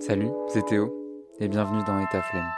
[0.00, 0.90] Salut, c'est Théo
[1.40, 2.48] et bienvenue dans État Flemme.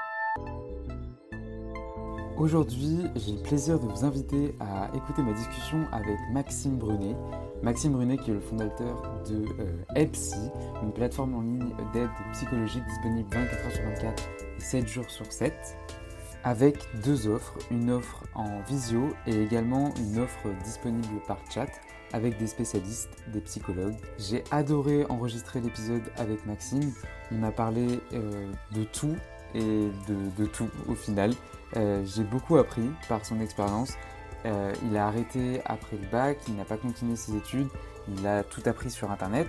[2.39, 7.17] Aujourd'hui, j'ai le plaisir de vous inviter à écouter ma discussion avec Maxime Brunet.
[7.61, 13.29] Maxime Brunet qui est le fondateur de euh, une plateforme en ligne d'aide psychologique disponible
[13.33, 14.23] 24 h sur 24
[14.59, 15.53] et 7 jours sur 7
[16.45, 21.71] avec deux offres, une offre en visio et également une offre disponible par chat
[22.13, 23.97] avec des spécialistes, des psychologues.
[24.19, 26.93] J'ai adoré enregistrer l'épisode avec Maxime.
[27.33, 29.17] On a parlé euh, de tout
[29.55, 31.33] et de, tout au final.
[31.77, 33.95] Euh, j'ai beaucoup appris par son expérience.
[34.45, 37.69] Euh, il a arrêté après le bac, il n'a pas continué ses études,
[38.09, 39.49] il a tout appris sur Internet.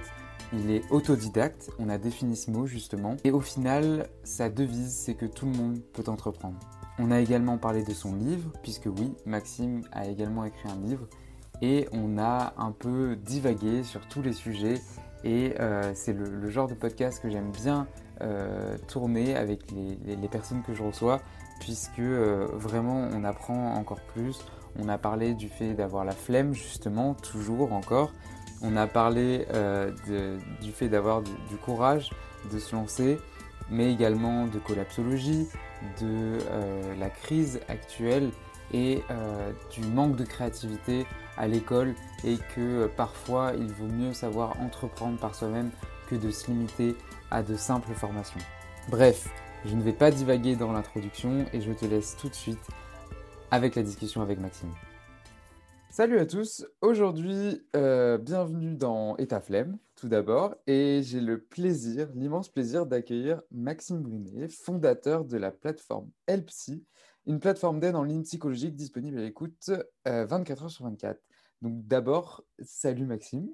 [0.54, 3.18] Il est autodidacte, on a défini ce mot justement.
[3.24, 6.60] Et au final, sa devise, c'est que tout le monde peut entreprendre.
[7.00, 11.08] On a également parlé de son livre, puisque oui, Maxime a également écrit un livre
[11.64, 14.82] et on a un peu divagué sur tous les sujets
[15.24, 17.88] et euh, c'est le, genre de podcast que j'aime bien
[18.22, 21.22] euh, tourner avec les, personnes que je reçois
[21.60, 24.40] puisque euh, vraiment on apprend encore plus.
[24.78, 28.12] On a parlé du fait d'avoir la flemme justement, toujours encore.
[28.62, 29.46] On a parlé
[30.62, 32.12] du fait d'avoir du, courage,
[32.52, 33.20] de se lancer,
[33.70, 35.48] mais également de collapsologie,
[36.02, 36.38] de
[36.98, 38.32] la crise actuelle
[38.74, 39.04] et
[39.70, 41.06] du manque de créativité
[41.38, 45.72] à l'école et que euh, parfois il vaut mieux savoir entreprendre par soi-même
[46.10, 46.96] que de se limiter
[47.32, 48.40] à de simples formations.
[48.90, 49.28] Bref,
[49.66, 52.68] je ne vais pas divaguer dans l'introduction et je te laisse tout de suite
[53.52, 54.72] avec la discussion avec Maxime.
[55.90, 62.10] Salut à tous, aujourd'hui euh, bienvenue dans État Flemme tout d'abord et j'ai le plaisir,
[62.16, 66.84] l'immense plaisir d'accueillir Maxime Brunet, fondateur de la plateforme Helpsy
[67.26, 69.72] une plateforme d'aide en ligne psychologique disponible à l'écoute
[70.06, 71.20] 24 euh, heures sur 24.
[71.64, 73.48] Donc d'abord, salut Maxime.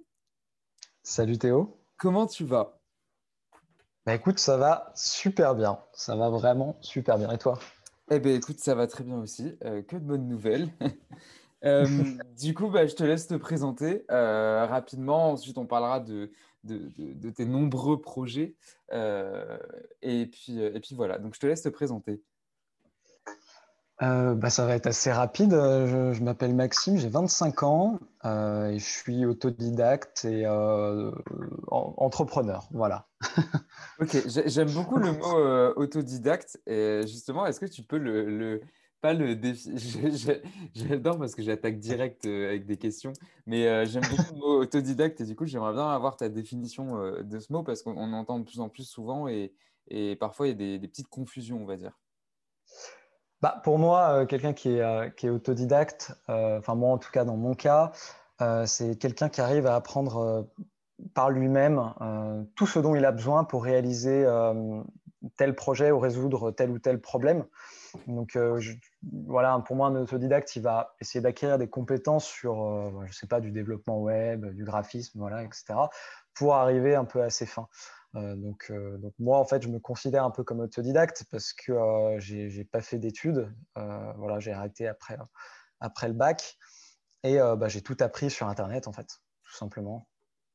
[1.03, 1.79] Salut Théo.
[1.99, 2.81] Comment tu vas?
[4.03, 5.77] Bah écoute, ça va super bien.
[5.93, 7.29] Ça va vraiment super bien.
[7.29, 7.59] Et toi?
[8.09, 9.55] Eh bien écoute, ça va très bien aussi.
[9.63, 10.69] Euh, que de bonnes nouvelles.
[11.65, 11.85] Euh,
[12.39, 15.31] du coup, bah, je te laisse te présenter rapidement.
[15.31, 16.31] Ensuite, on parlera de,
[16.63, 18.55] de, tes nombreux projets.
[18.93, 22.23] et, puis, et puis voilà, donc je te laisse te présenter.
[24.01, 25.51] Euh, bah, ça va être assez rapide.
[25.51, 31.11] Je, m'appelle Maxime, j'ai 25 ans euh, et je suis autodidacte et euh,
[31.67, 32.67] entrepreneur.
[32.71, 33.07] Voilà.
[33.99, 36.61] ok, j'aime beaucoup le mot autodidacte.
[36.65, 38.61] Et justement, est-ce que tu peux le,
[39.01, 39.69] pas le défi
[40.73, 43.11] J'adore parce que j'attaque direct avec des questions,
[43.47, 47.39] mais j'aime beaucoup le mot autodidacte et du coup, j'aimerais bien avoir ta définition de
[47.39, 49.51] ce mot parce qu'on entend de plus en plus souvent et,
[49.89, 51.99] et parfois il y a des petites confusions, on va dire.
[53.41, 56.97] Bah, pour moi, euh, quelqu'un qui est, euh, qui est autodidacte, euh, enfin moi en
[56.97, 57.91] tout cas dans mon cas,
[58.65, 60.47] c'est quelqu'un qui arrive à apprendre
[61.13, 61.93] par lui-même
[62.55, 64.25] tout ce dont il a besoin pour réaliser
[65.35, 67.43] tel projet ou résoudre tel ou tel problème.
[68.07, 68.37] Donc
[69.11, 73.41] voilà, pour moi, un autodidacte, il va essayer d'acquérir des compétences sur, je sais pas,
[73.41, 75.73] du développement web, du graphisme, voilà, etc.,
[76.33, 77.67] pour arriver un peu à ses fins.
[78.15, 81.53] Euh, donc, euh, donc, moi, en fait, je me considère un peu comme autodidacte parce
[81.53, 83.53] que euh, je n'ai pas fait d'études.
[83.75, 85.17] voilà, j'ai arrêté après,
[85.79, 86.57] après le bac
[87.23, 89.07] et bah, j'ai tout appris sur Internet, en fait,
[89.43, 90.07] tout simplement.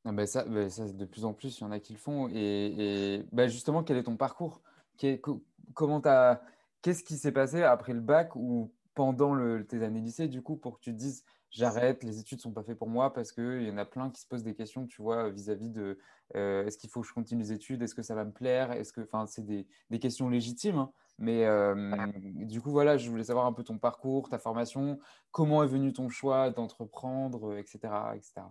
[0.05, 2.29] Bah ça, bah ça, de plus en plus, il y en a qui le font.
[2.29, 4.61] Et, et bah justement, quel est ton parcours?
[4.99, 10.57] Qu'est-ce qui s'est passé après le bac ou pendant le, tes années lycée, du coup,
[10.57, 13.63] pour que tu te dises j'arrête, les études sont pas faites pour moi parce qu'il
[13.63, 15.99] y en a plein qui se posent des questions, tu vois, vis-à-vis de
[16.35, 18.73] euh, est-ce qu'il faut que je continue les études, est-ce que ça va me plaire,
[18.73, 20.91] est-ce que, enfin, c'est des, des, questions légitimes, hein.
[21.19, 24.99] mais euh, du coup, voilà, je voulais savoir un peu ton parcours, ta formation,
[25.31, 27.79] comment est venu ton choix d'entreprendre, etc.,
[28.17, 28.43] etc.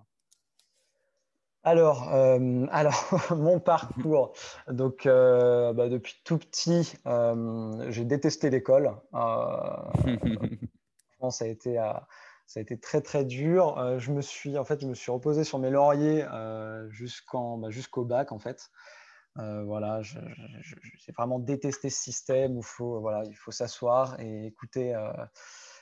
[1.66, 4.34] Alors, euh, alors mon parcours.
[4.70, 6.94] Donc, bah, depuis tout petit,
[7.90, 8.96] j'ai détesté l'école.
[11.30, 11.78] ça a été
[12.46, 13.78] ça a été très très dur.
[13.78, 17.58] Euh, je me suis en fait, je me suis reposé sur mes lauriers euh, jusqu'en
[17.58, 18.70] bah, jusqu'au bac en fait.
[19.40, 24.96] Euh, voilà, j'ai vraiment détesté ce système où faut voilà, il faut s'asseoir et écouter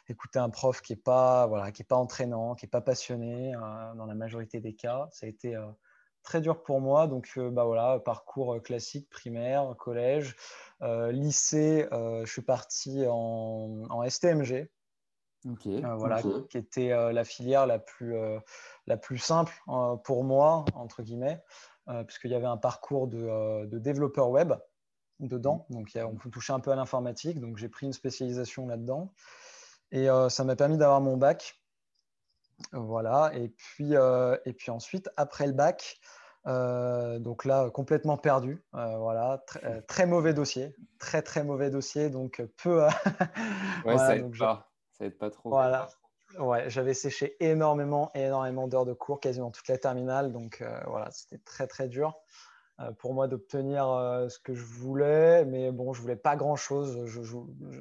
[0.07, 3.51] écouter un prof qui est pas voilà, qui est pas entraînant, qui est pas passionné
[3.95, 5.09] dans la majorité des cas.
[5.11, 5.57] Ça a été
[6.23, 7.07] très dur pour moi.
[7.07, 10.35] Donc, bah voilà, parcours classique, primaire, collège,
[10.81, 11.87] lycée.
[11.91, 14.69] je suis parti en STMG,
[15.45, 18.39] euh, voilà, qui était euh, la filière la plus, euh,
[18.87, 19.53] la plus simple
[20.03, 21.41] pour moi, entre guillemets,
[22.07, 24.53] puisqu'il y avait un parcours de, de développeur web
[25.19, 25.65] dedans.
[25.69, 25.73] Mmh.
[25.73, 27.39] Donc, on peut toucher un peu à l'informatique.
[27.39, 29.13] Donc, j'ai pris une spécialisation là-dedans.
[29.91, 31.61] Et ça m'a permis d'avoir mon bac.
[32.71, 33.31] Voilà.
[33.35, 35.99] Et puis, et puis ensuite, après le bac,
[36.45, 38.63] donc là, complètement perdu.
[38.71, 39.43] voilà,
[39.87, 42.85] très mauvais dossier, très très mauvais dossier, donc peu.
[43.85, 44.70] ouais, ça aide pas.
[45.01, 45.49] Ça aide pas trop.
[45.49, 45.89] Voilà.
[46.39, 51.39] Ouais, j'avais séché énormément, énormément d'heures de cours, quasiment toute la terminale, donc voilà, c'était
[51.39, 52.21] très très dur.
[52.81, 57.05] Euh, pour moi d'obtenir euh, ce que je voulais, mais bon, je voulais pas grand-chose.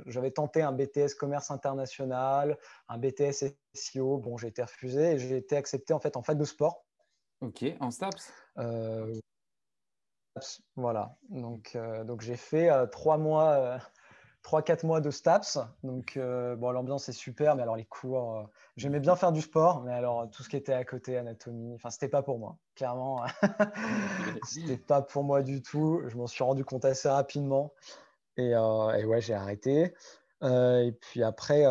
[0.07, 2.59] J'avais tenté un BTS commerce international,
[2.89, 4.19] un BTS SEO.
[4.19, 6.85] Bon, j'ai été refusé et j'ai été accepté en fait en fac de sport.
[7.41, 9.15] Ok, en STAPS euh,
[10.77, 13.79] Voilà, donc, donc j'ai fait trois mois
[14.43, 15.59] 3-4 mois de STAPS.
[15.83, 18.43] Donc, euh, bon, l'ambiance est super, mais alors les cours, euh,
[18.77, 21.91] j'aimais bien faire du sport, mais alors tout ce qui était à côté, anatomie, enfin,
[21.91, 22.57] c'était pas pour moi.
[22.75, 23.23] Clairement,
[24.45, 26.03] c'était pas pour moi du tout.
[26.07, 27.73] Je m'en suis rendu compte assez rapidement.
[28.37, 29.95] Et, euh, et ouais, j'ai arrêté.
[30.43, 31.65] et puis après,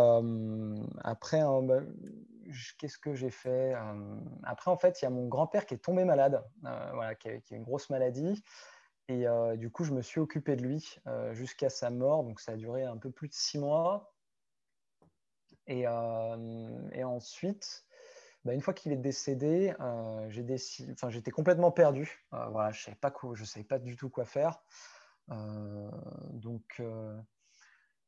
[1.03, 1.79] après bah,
[2.77, 3.73] qu'est-ce que j'ai fait
[4.43, 7.39] Après, en fait, il y a mon grand-père qui est tombé malade, voilà, qui a
[7.51, 8.43] une grosse maladie.
[9.09, 12.23] Et euh, du coup, je me suis occupé de lui euh, jusqu'à sa mort.
[12.23, 14.13] Donc, ça a duré un peu plus de six mois.
[15.65, 17.85] Et, euh, ensuite,
[18.45, 19.73] bah, une fois qu'il est décédé,
[20.29, 22.23] j'étais complètement perdu.
[22.31, 24.61] voilà, je ne savais, pas je savais pas du tout quoi faire.
[25.27, 26.81] donc,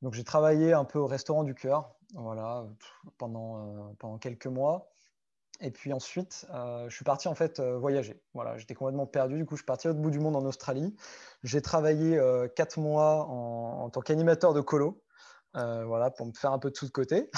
[0.03, 2.67] donc j'ai travaillé un peu au restaurant du cœur voilà,
[3.17, 4.91] pendant, pendant quelques mois.
[5.61, 8.19] Et puis ensuite, euh, je suis parti en fait euh, voyager.
[8.33, 9.37] Voilà, j'étais complètement perdu.
[9.37, 10.95] Du coup, je suis parti au bout du monde en Australie.
[11.43, 15.03] J'ai travaillé euh, quatre mois en, tant qu'animateur de colo.
[15.53, 17.29] voilà, pour me faire un peu de tout de côté.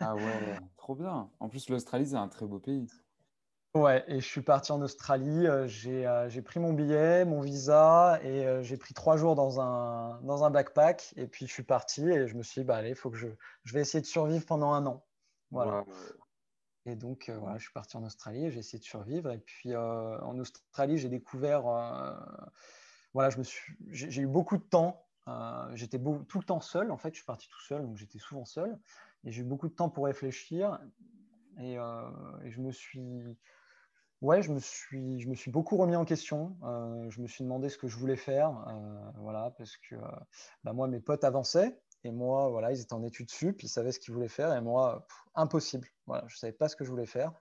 [0.00, 1.30] ah ouais, trop bien.
[1.38, 2.88] En plus, l'Australie, c'est un très beau pays.
[3.76, 5.46] Ouais, et je suis parti en Australie.
[5.66, 10.50] j'ai pris mon billet, mon visa, et j'ai pris trois jours dans un, dans un
[10.50, 11.14] backpack.
[11.16, 13.16] Et puis, je suis parti et je me suis dit, bah, allez, il faut que
[13.16, 13.28] je,
[13.62, 15.04] je vais essayer de survivre pendant un an.
[15.52, 15.84] Voilà.
[16.86, 19.30] Et donc, euh, voilà, je suis parti en Australie, j'ai essayé de survivre.
[19.30, 22.14] Et puis, euh, en Australie, j'ai découvert, euh,
[23.12, 23.30] voilà,
[23.90, 25.06] j'ai eu beaucoup de temps.
[25.74, 26.90] j'étais tout le temps seul.
[26.90, 28.78] En fait, je suis parti tout seul, donc j'étais souvent seul.
[29.24, 30.80] Et j'ai eu beaucoup de temps pour réfléchir.
[31.58, 33.36] Et, je me suis,
[34.22, 36.56] ouais, je me suis, je me suis beaucoup remis en question.
[37.10, 38.52] je me suis demandé ce que je voulais faire,
[39.18, 39.96] voilà, parce que
[40.64, 41.78] bah, moi, mes potes avançaient.
[42.04, 44.54] Et moi, voilà, ils étaient en études sup, ils savaient ce qu'ils voulaient faire.
[44.54, 45.88] Et moi, impossible.
[46.06, 47.32] Voilà, je ne savais pas ce que je voulais faire.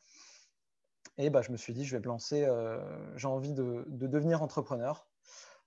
[1.17, 2.45] Et bah, je me suis dit, je vais me lancer.
[2.45, 2.79] Euh,
[3.17, 5.07] j'ai envie de, devenir entrepreneur.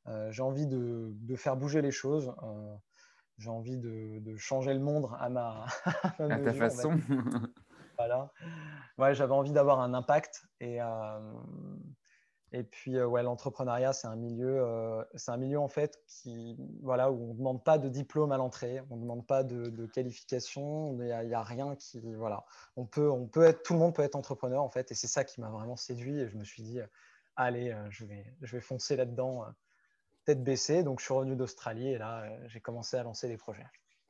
[0.08, 2.34] Euh, j'ai envie de, faire bouger les choses.
[2.42, 2.74] Euh,
[3.38, 5.66] j'ai envie de, changer le monde à ma,
[6.18, 6.98] à, ta façon.
[7.98, 8.30] voilà.
[8.98, 10.42] Ouais, j'avais envie d'avoir un impact.
[10.60, 10.80] Et,
[12.54, 17.10] et puis, euh, ouais, l'entrepreneuriat, c'est un milieu, euh, un milieu en fait qui, voilà,
[17.10, 20.92] où on ne demande pas de diplôme à l'entrée, on ne demande pas de, qualification,
[21.00, 22.44] il n'y a, rien qui, voilà,
[22.76, 25.06] on peut, on peut être, tout le monde peut être entrepreneur en fait, et c'est
[25.06, 26.18] ça qui m'a vraiment séduit.
[26.18, 26.78] Et je me suis dit,
[27.36, 29.46] allez, euh, je vais, je vais foncer là-dedans,
[30.26, 30.82] tête baissée.
[30.82, 33.66] Donc, je suis revenu d'Australie et là, j'ai commencé à lancer des projets.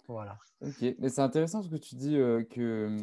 [0.08, 0.36] Voilà.
[0.62, 2.16] Ok, mais c'est intéressant ce que tu dis
[2.50, 2.96] que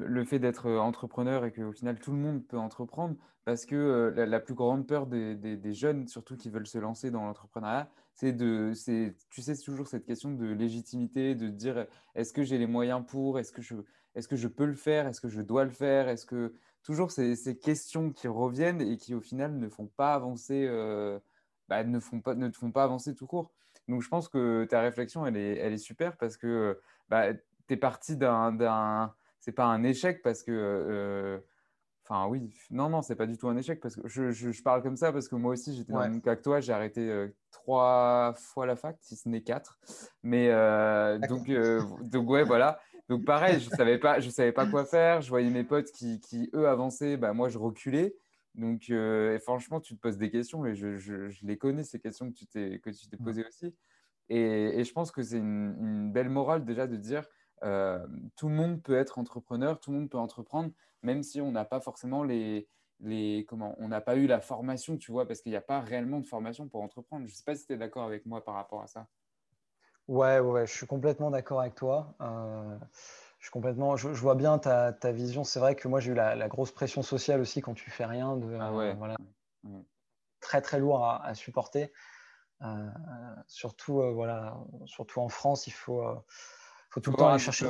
[0.00, 3.76] le, fait d'être euh, entrepreneur et qu'au final tout le monde peut entreprendre, parce que
[3.76, 8.32] euh, la, plus grande peur des, jeunes, surtout qui veulent se lancer dans l'entrepreneuriat, c'est
[8.32, 8.72] de,
[9.30, 13.38] tu sais, toujours cette question de légitimité, de dire est-ce que j'ai les moyens pour,
[13.38, 13.76] est-ce que je,
[14.14, 17.10] est-ce que je peux le faire, est-ce que je dois le faire, est-ce que toujours
[17.10, 21.18] ces, ces, questions qui reviennent et qui au final ne font pas avancer, euh,
[21.68, 23.52] bah, ne font pas, ne font pas avancer tout court.
[23.88, 27.74] Donc je pense que ta réflexion elle est, elle est super parce que bah, tu
[27.74, 30.52] es parti d'un c'est pas un échec parce que.
[30.52, 31.38] Euh,
[32.04, 34.82] enfin, oui, non, non, c'est pas du tout un échec parce que je, je, parle
[34.82, 36.60] comme ça parce que moi aussi, j'étais dans le même cas que toi.
[36.60, 39.78] J'ai arrêté euh, trois fois la fac, si ce n'est quatre.
[40.22, 41.50] Mais euh, donc,
[42.02, 42.80] donc, ouais, voilà.
[43.08, 45.20] Donc, pareil, je savais pas, je savais pas quoi faire.
[45.20, 47.16] Je voyais mes potes qui, qui eux, avançaient.
[47.16, 48.16] Bah, moi, je reculais.
[48.54, 48.90] Donc,
[49.42, 52.46] franchement, tu te poses des questions et je, je, les connais, ces questions que tu
[52.46, 53.74] t'es, que tu t'es posées aussi.
[54.28, 57.24] Et, et, je pense que c'est une, une, belle morale déjà de dire
[57.62, 60.70] euh, tout le monde peut être entrepreneur, tout le monde peut entreprendre,
[61.02, 62.68] même si on n'a pas forcément les,
[63.00, 65.80] les comment, on n'a pas eu la formation, tu vois, parce qu'il n'y a pas
[65.80, 67.26] réellement de formation pour entreprendre.
[67.26, 69.06] Je ne sais pas si tu es d'accord avec moi par rapport à ça.
[70.08, 72.14] Ouais, ouais, je suis complètement d'accord avec toi.
[72.20, 72.78] Euh,
[73.38, 75.42] je, suis complètement, je, vois bien ta, ta vision.
[75.42, 78.36] C'est vrai que moi, j'ai eu la, grosse pression sociale aussi quand tu fais rien.
[78.36, 78.94] De, ah ouais.
[78.94, 79.16] voilà,
[80.40, 81.92] Très, très lourd à, à supporter.
[83.48, 86.02] Surtout, voilà, surtout en France, il faut
[86.96, 87.66] faut tout le temps aller chercher.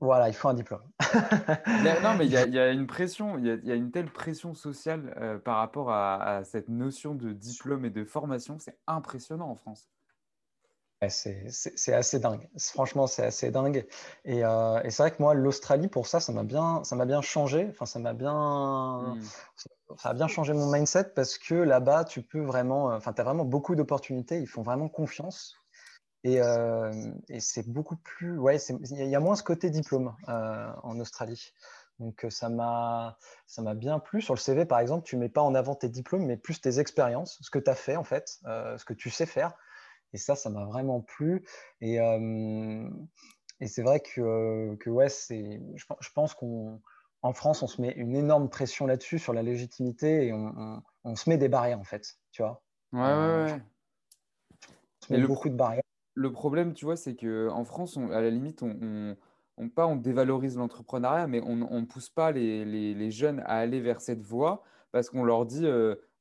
[0.00, 0.82] Voilà, il faut un diplôme.
[2.02, 5.38] non, mais il y, a, une pression, il y a, une telle pression sociale euh,
[5.38, 9.88] par rapport à, cette notion de diplôme et de formation, c'est impressionnant en France.
[11.08, 12.48] c'est assez dingue.
[12.58, 13.86] Franchement, c'est assez dingue.
[14.24, 17.06] Et, euh, et c'est vrai que moi, l'Australie, pour ça, ça m'a bien, ça m'a
[17.06, 17.68] bien changé.
[17.70, 19.22] Enfin, ça m'a bien, hmm.
[19.96, 23.24] ça a bien changé mon mindset parce que là-bas, tu peux vraiment, enfin, tu as
[23.24, 24.40] vraiment beaucoup d'opportunités.
[24.40, 25.59] Ils font vraiment confiance.
[26.22, 26.92] Et, euh,
[27.28, 31.52] et c'est beaucoup plus, ouais, il y a moins ce côté diplôme euh, en Australie.
[31.98, 34.22] Donc ça m'a ça m'a bien plu.
[34.22, 36.78] Sur le CV, par exemple, tu mets pas en avant tes diplômes, mais plus tes
[36.78, 39.52] expériences, ce que tu as fait en fait, ce que tu sais faire.
[40.12, 41.44] Et ça, ça m'a vraiment plu.
[41.82, 41.98] Et,
[43.60, 48.16] et c'est vrai que, que ouais, c'est, je, pense qu'en France, on se met une
[48.16, 52.18] énorme pression là-dessus, sur la légitimité, et on, on, se met des barrières, en fait.
[52.32, 52.62] Tu vois
[52.92, 53.62] Ouais, ouais, ouais.
[55.02, 55.82] On se met beaucoup de barrières.
[56.14, 59.16] Le problème, tu vois, c'est qu'en France, on, à la limite, on,
[59.56, 63.56] on, pas on dévalorise l'entrepreneuriat, mais on ne pousse pas les, les, les, jeunes à
[63.56, 64.62] aller vers cette voie
[64.92, 65.66] parce qu'on leur dit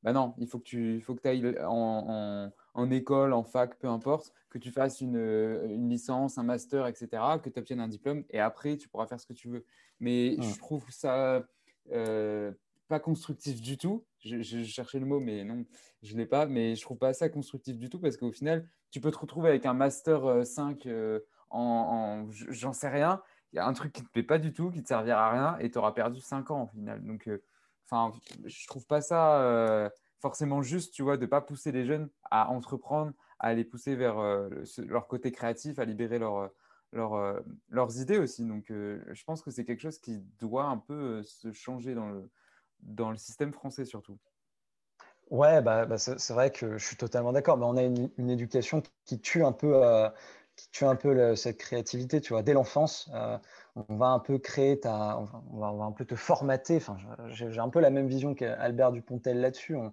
[0.04, 3.88] bah non, il faut que tu faut que ailles en, en école, en fac, peu
[3.88, 7.08] importe, que tu fasses une, euh, licence, un master, etc.,
[7.44, 9.66] que tu obtiennes un diplôme et après, tu pourras faire ce que tu veux.
[10.00, 11.44] Mais je trouve ça
[11.92, 12.52] euh,
[12.88, 14.04] pas constructif du tout.
[14.20, 15.66] Je, cherchais le mot, mais non,
[16.02, 16.46] je ne l'ai pas.
[16.46, 19.50] Mais je trouve pas ça constructif du tout parce qu'au final, tu peux te retrouver
[19.50, 23.22] avec un master 5 euh, en, j'en sais rien.
[23.54, 24.88] Il y a un truc qui ne te plaît pas du tout, qui ne te
[24.88, 27.04] servira à rien et tu auras perdu 5 ans au final.
[27.04, 27.30] Donc,
[27.86, 28.12] enfin,
[28.46, 32.50] je trouve pas ça forcément juste, tu vois, de ne pas pousser les jeunes à
[32.50, 34.50] entreprendre, à les pousser vers euh,
[34.80, 36.52] leur côté créatif, à libérer leur,
[36.92, 38.46] leur, euh, leurs idées aussi.
[38.46, 42.10] Donc, euh, je pense que c'est quelque chose qui doit un peu se changer dans
[42.10, 42.30] le,
[42.82, 44.18] dans le système français surtout.
[45.30, 47.58] Ouais, bah, bah c'est vrai que je suis totalement d'accord.
[47.58, 49.84] Mais on a une, une, éducation qui tue un peu,
[50.56, 53.12] qui tue un peu cette créativité, tu vois, dès l'enfance
[53.88, 55.20] on va un peu créer ta,
[55.52, 56.78] on va, un peu te formater.
[56.78, 59.76] Enfin, j'ai un peu la même vision qu'Albert Dupontel là-dessus.
[59.76, 59.92] On,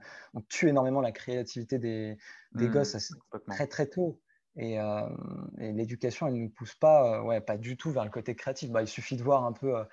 [0.48, 2.16] tue énormément la créativité des,
[2.52, 3.14] des mmh, gosses
[3.46, 4.20] très très tôt.
[4.58, 5.08] Euh,
[5.58, 8.34] et, l'éducation, elle ne nous pousse pas, euh, ouais, pas du tout vers le côté
[8.34, 8.70] créatif.
[8.70, 9.84] Bah, il suffit de voir un peu, euh,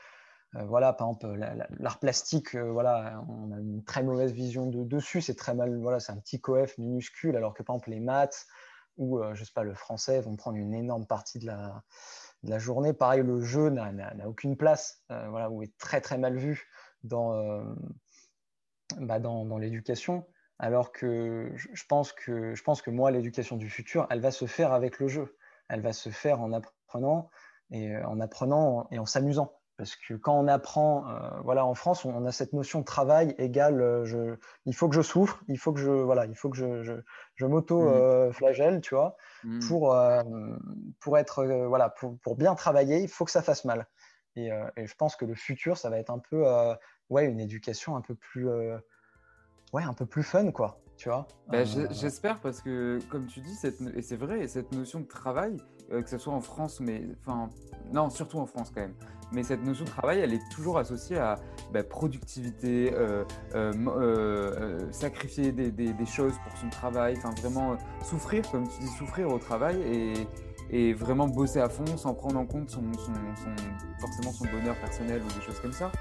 [0.53, 1.35] voilà, par exemple,
[1.79, 5.21] l'art plastique, voilà, on a une très mauvaise vision de, dessus.
[5.21, 8.45] C'est très mal, voilà, c'est un petit coef minuscule, alors que par exemple les maths
[8.97, 11.83] ou je sais pas le français vont prendre une énorme partie de la
[12.43, 12.93] la journée.
[12.93, 16.67] Pareil, le jeu n'a aucune place, euh, voilà, ou est très très mal vu
[17.03, 17.63] dans, euh,
[18.97, 20.27] bah, dans, dans l'éducation.
[20.59, 24.45] Alors que je pense que, je pense que moi, l'éducation du futur, elle va se
[24.45, 25.37] faire avec le jeu.
[25.67, 27.29] Elle va se faire en apprenant
[27.71, 29.59] et en apprenant et en s'amusant.
[29.77, 33.33] Parce que quand on apprend, euh, voilà, en France, on, a cette notion de travail
[33.39, 36.49] égale, euh, je, il faut que je souffre, il faut que je, voilà, il faut
[36.49, 36.93] que je, je,
[37.35, 38.77] je m'auto-flagelle, mmh.
[38.77, 39.59] euh, tu vois, mmh.
[39.67, 39.95] pour,
[40.99, 43.87] pour être, voilà, pour, pour, bien travailler, il faut que ça fasse mal.
[44.35, 46.43] Et, et, je pense que le futur, ça va être un peu,
[47.09, 48.47] ouais, une éducation un peu plus,
[49.73, 50.79] ouais, un peu plus fun, quoi.
[50.97, 54.99] Tu vois bah, J'espère parce que, comme tu dis, cette, et c'est vrai, cette notion
[54.99, 55.57] de travail,
[56.01, 57.49] que ce soit en France, mais enfin,
[57.91, 58.95] non, surtout en France quand même,
[59.33, 61.39] mais cette notion de travail, elle est toujours associée à
[61.73, 63.23] bah, productivité, euh,
[63.55, 69.29] euh, euh, sacrifier des, choses pour son travail, enfin vraiment souffrir, comme tu dis, souffrir
[69.29, 70.13] au travail et,
[70.93, 72.83] vraiment bosser à fond sans prendre en compte son,
[73.99, 75.91] forcément son bonheur personnel ou des choses comme ça.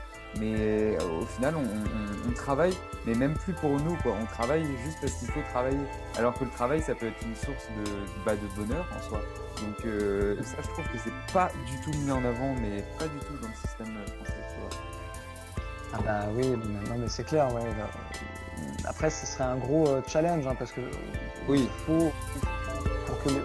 [0.40, 2.72] Mais au final, on, travaille,
[3.06, 4.14] mais même plus pour nous, quoi.
[4.20, 5.78] On travaille juste parce qu'il faut travailler.
[6.16, 7.90] Alors que le travail, ça peut être une source de,
[8.24, 9.20] bah, de bonheur en soi.
[9.60, 13.06] Donc euh, ça, je trouve que c'est pas du tout mis en avant, mais pas
[13.06, 14.42] du tout dans le système français.
[15.94, 17.60] Ah bah oui, non mais c'est clair, ouais.
[18.86, 20.80] Après, ce serait un gros euh, challenge, hein, parce que
[21.48, 21.68] oui.
[21.86, 22.10] faut,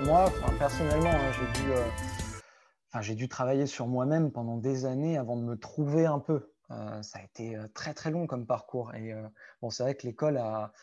[0.05, 5.37] moi, personnellement, hein, j'ai dû, euh, j'ai dû travailler sur moi-même pendant des années avant
[5.37, 6.51] de me trouver un peu.
[6.69, 8.93] ça a été très très long comme parcours.
[8.95, 9.13] Et
[9.61, 10.73] bon, c'est vrai que l'école a,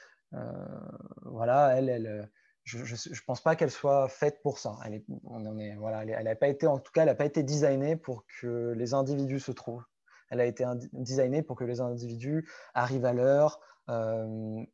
[1.23, 2.31] voilà, elle, elle
[2.65, 4.79] je ne pense pas qu'elle soit faite pour ça.
[4.85, 5.05] Elle est,
[5.61, 8.25] est, voilà, elle n'a pas été, en tout cas, elle n'a pas été designée pour
[8.41, 9.85] que les individus se trouvent.
[10.31, 13.61] Elle a été designée pour que les individus arrivent à l'heure,
[13.91, 14.65] euh,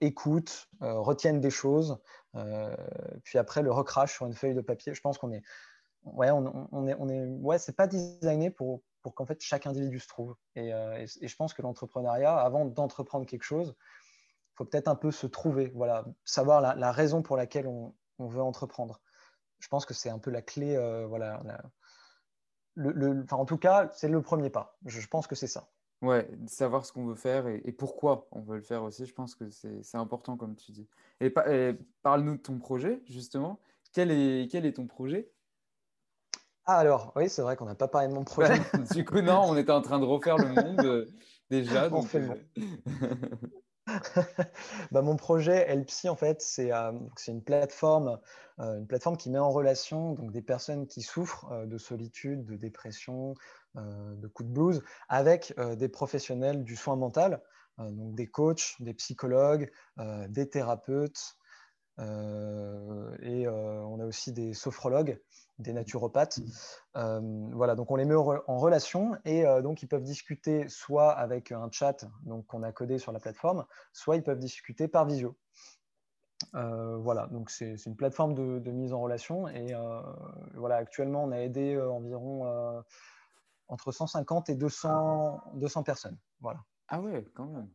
[0.00, 1.98] écoutent, euh, retiennent des choses,
[2.34, 2.74] euh,
[3.24, 4.94] puis après le recrache sur une feuille de papier.
[4.94, 5.42] Je pense qu'on est,
[6.04, 9.98] ouais, on, est, on est, ouais, c'est pas designé pour, pour qu'en fait chaque individu
[9.98, 10.36] se trouve.
[10.56, 13.74] Et, et je pense que l'entrepreneuriat, avant d'entreprendre quelque chose,
[14.60, 19.00] faut peut-être un peu se trouver, voilà, savoir la, raison pour laquelle on, veut entreprendre.
[19.58, 21.42] Je pense que c'est un peu la clé, euh, voilà.
[22.74, 24.76] le, en tout cas, c'est le premier pas.
[24.84, 25.70] Je, pense que c'est ça.
[26.02, 29.34] Ouais, savoir ce qu'on veut faire et, pourquoi on veut le faire aussi, je pense
[29.34, 30.88] que c'est important comme tu dis.
[31.20, 31.30] Et,
[32.02, 33.60] parle-nous de ton projet, justement.
[33.92, 35.30] Quel est, quel est ton projet?
[36.64, 38.54] Ah alors, oui, c'est vrai qu'on n'a pas parlé de mon projet.
[38.94, 41.06] du coup, non, on était en train de refaire le monde euh,
[41.50, 41.88] déjà.
[41.92, 42.28] On fait le
[44.92, 48.18] bah, Mon projet Elpsy, en fait, c'est une, plateforme,
[48.58, 53.34] une plateforme qui met en relation donc, des personnes qui souffrent de solitude, de dépression,
[53.74, 57.42] de coups de blues, avec des professionnels du soin mental,
[57.78, 59.70] donc des coachs, des psychologues,
[60.28, 61.36] des thérapeutes,
[61.98, 65.20] et on a aussi des sophrologues
[65.60, 66.38] des naturopathes.
[66.38, 66.50] Mmh.
[66.96, 67.20] Euh,
[67.52, 71.52] voilà, donc on les met en relation et euh, donc ils peuvent discuter soit avec
[71.52, 75.36] un chat donc qu'on a codé sur la plateforme, soit ils peuvent discuter par visio.
[76.54, 79.74] Euh, voilà, donc c'est une plateforme de, mise en relation et
[80.54, 82.82] voilà, actuellement on a aidé environ
[83.70, 86.18] entre 150 et 200, 200 personnes.
[86.40, 86.60] Voilà.
[86.88, 87.70] Ah ouais, quand même.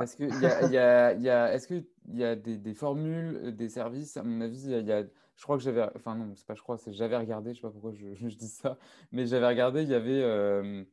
[0.00, 3.54] Est-ce qu'il y a, y a, y a, est -ce y a des, des, formules,
[3.54, 4.16] des services?
[4.16, 5.04] À mon avis, il y a
[5.36, 7.62] je crois que j'avais, enfin non, c'est pas je crois, c'est j'avais regardé, je sais
[7.62, 8.78] pas pourquoi je, je dis ça,
[9.10, 10.84] mais j'avais regardé, il y avait euh,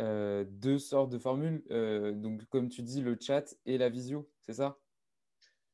[0.00, 4.30] euh, deux sortes de formules, euh, donc comme tu dis, le chat et la visio,
[4.40, 4.78] c'est ça?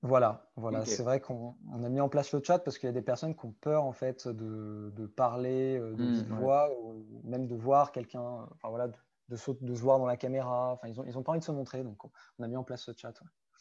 [0.02, 2.92] Voilà, voilà, c'est vrai qu'on a mis en place le chat parce qu'il y a
[2.92, 7.04] des personnes qui ont peur en fait de, de parler de mmh, vive voix ou
[7.22, 8.94] même de voir quelqu'un, enfin voilà, de,
[9.28, 11.52] de, se voir dans la caméra, enfin ils ont, ils ont pas envie de se
[11.52, 13.14] montrer, donc on a mis en place ce chat.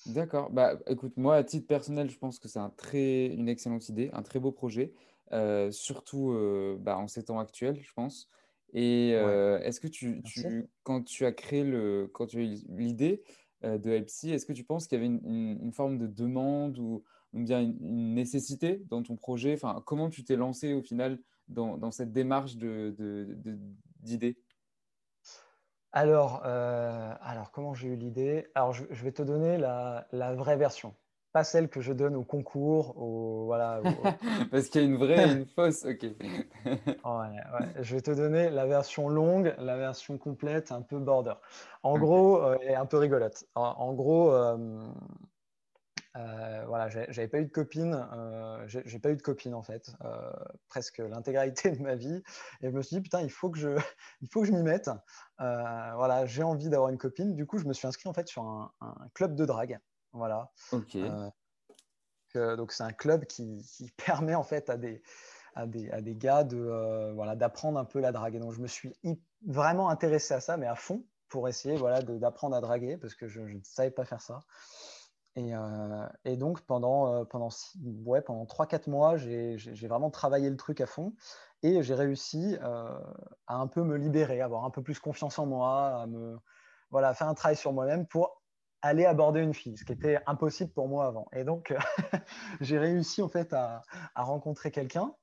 [0.07, 0.49] D'accord.
[0.49, 4.09] Bah, écoute, moi, à titre personnel, je pense que c'est un très, une excellente idée,
[4.13, 4.93] un très beau projet,
[5.31, 8.29] euh, surtout euh, bah, en ces temps actuels, je pense.
[8.73, 12.57] Et euh, est-ce que tu, tu, quand tu as créé le, quand tu as eu
[12.69, 13.23] l'idée
[13.63, 17.03] de Epsi, est-ce que tu penses qu'il y avait une, forme de demande ou,
[17.33, 19.57] bien une, nécessité dans ton projet?
[19.85, 22.95] Comment tu t'es lancé au final dans, cette démarche de,
[23.99, 24.37] d'idée
[25.93, 28.47] alors, euh, alors, comment j'ai eu l'idée?
[28.55, 30.95] Alors, je, vais te donner la, vraie version,
[31.33, 32.97] pas celle que je donne au concours.
[32.97, 33.81] Au, voilà,
[34.51, 36.05] Parce qu'il y a une vraie et une fausse, ok.
[37.79, 41.35] Je vais te donner la version longue, la version complète, un peu border.
[41.83, 43.45] En gros, euh, et un peu rigolote.
[43.55, 44.57] En, gros, euh,
[46.17, 49.95] euh, voilà, j'avais pas eu de copine, euh, j'ai pas eu de copine en fait,
[50.03, 50.31] euh,
[50.67, 52.21] presque l'intégralité de ma vie.
[52.61, 53.69] Et je me suis dit putain, il faut que je,
[54.21, 54.89] il faut que je m'y mette.
[55.37, 57.33] voilà, j'ai envie d'avoir une copine.
[57.33, 58.71] Du coup, je me suis inscrit en fait sur un,
[59.13, 59.79] club de drague.
[60.13, 60.51] Voilà.
[60.71, 60.97] Ok.
[62.35, 63.65] donc c'est un club qui,
[64.05, 65.01] permet en fait à des,
[65.55, 68.35] à des, à des gars de voilà d'apprendre un peu la drague.
[68.35, 68.93] Et donc je me suis
[69.45, 73.27] vraiment intéressé à ça, mais à fond pour essayer voilà d'apprendre à draguer parce que
[73.27, 74.39] je, je ne savais pas faire ça.
[75.37, 77.49] Euh, et, donc, pendant, euh, pendant,
[78.05, 81.13] ouais, pendant 3-4 mois, j'ai vraiment travaillé le truc à fond
[81.63, 82.99] et j'ai réussi euh,
[83.47, 86.37] à un peu me libérer, avoir un peu plus confiance en moi, à me,
[86.89, 88.40] voilà, faire un travail sur moi-même pour
[88.81, 91.27] aller aborder une fille, ce qui était impossible pour moi avant.
[91.33, 91.73] Et donc,
[92.61, 93.81] j'ai réussi en fait à,
[94.15, 95.13] à rencontrer quelqu'un.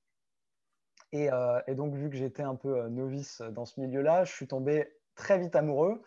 [1.12, 1.30] Et,
[1.66, 5.38] et, donc, vu que j'étais un peu novice dans ce milieu-là, je suis tombé très
[5.38, 6.02] vite amoureux.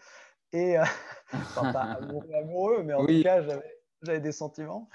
[0.54, 0.78] Et,
[1.34, 4.90] enfin, pas amoureux, amoureux, mais en tout cas, j'avais j'avais des sentiments.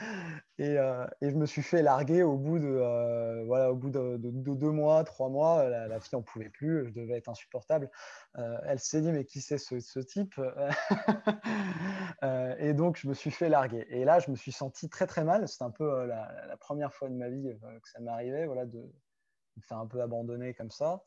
[0.58, 3.90] Et, euh, et, je me suis fait larguer au bout de, euh, voilà, au bout
[3.90, 5.68] de, deux mois, trois mois.
[5.68, 7.90] La, fille en pouvait plus, je devais être insupportable.
[8.38, 10.40] Euh, elle s'est dit, mais qui c'est ce, type
[12.58, 13.86] Et donc, je me suis fait larguer.
[13.90, 15.46] Et là, je me suis senti très, très mal.
[15.48, 19.62] C'était un peu la, première fois de ma vie que ça m'arrivait, voilà, de me
[19.62, 21.02] faire un peu abandonner comme ça.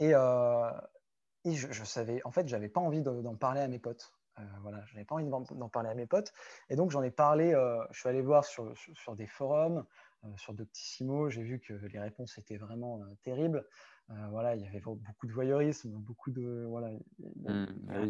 [0.00, 4.12] Et, et je, je, savais, en fait, j'avais pas envie d'en parler à mes potes.
[4.38, 6.32] Euh, voilà, je n'avais pas envie d'en parler à mes potes.
[6.68, 9.84] Et donc, j'en ai parlé, euh, je suis allé voir sur, sur, des forums,
[10.24, 13.66] euh, sur Doctissimo, j'ai vu que les réponses étaient vraiment terribles.
[14.30, 16.66] voilà, il y avait beaucoup de voyeurisme, beaucoup de.
[16.68, 18.04] Voilà, mmh, ah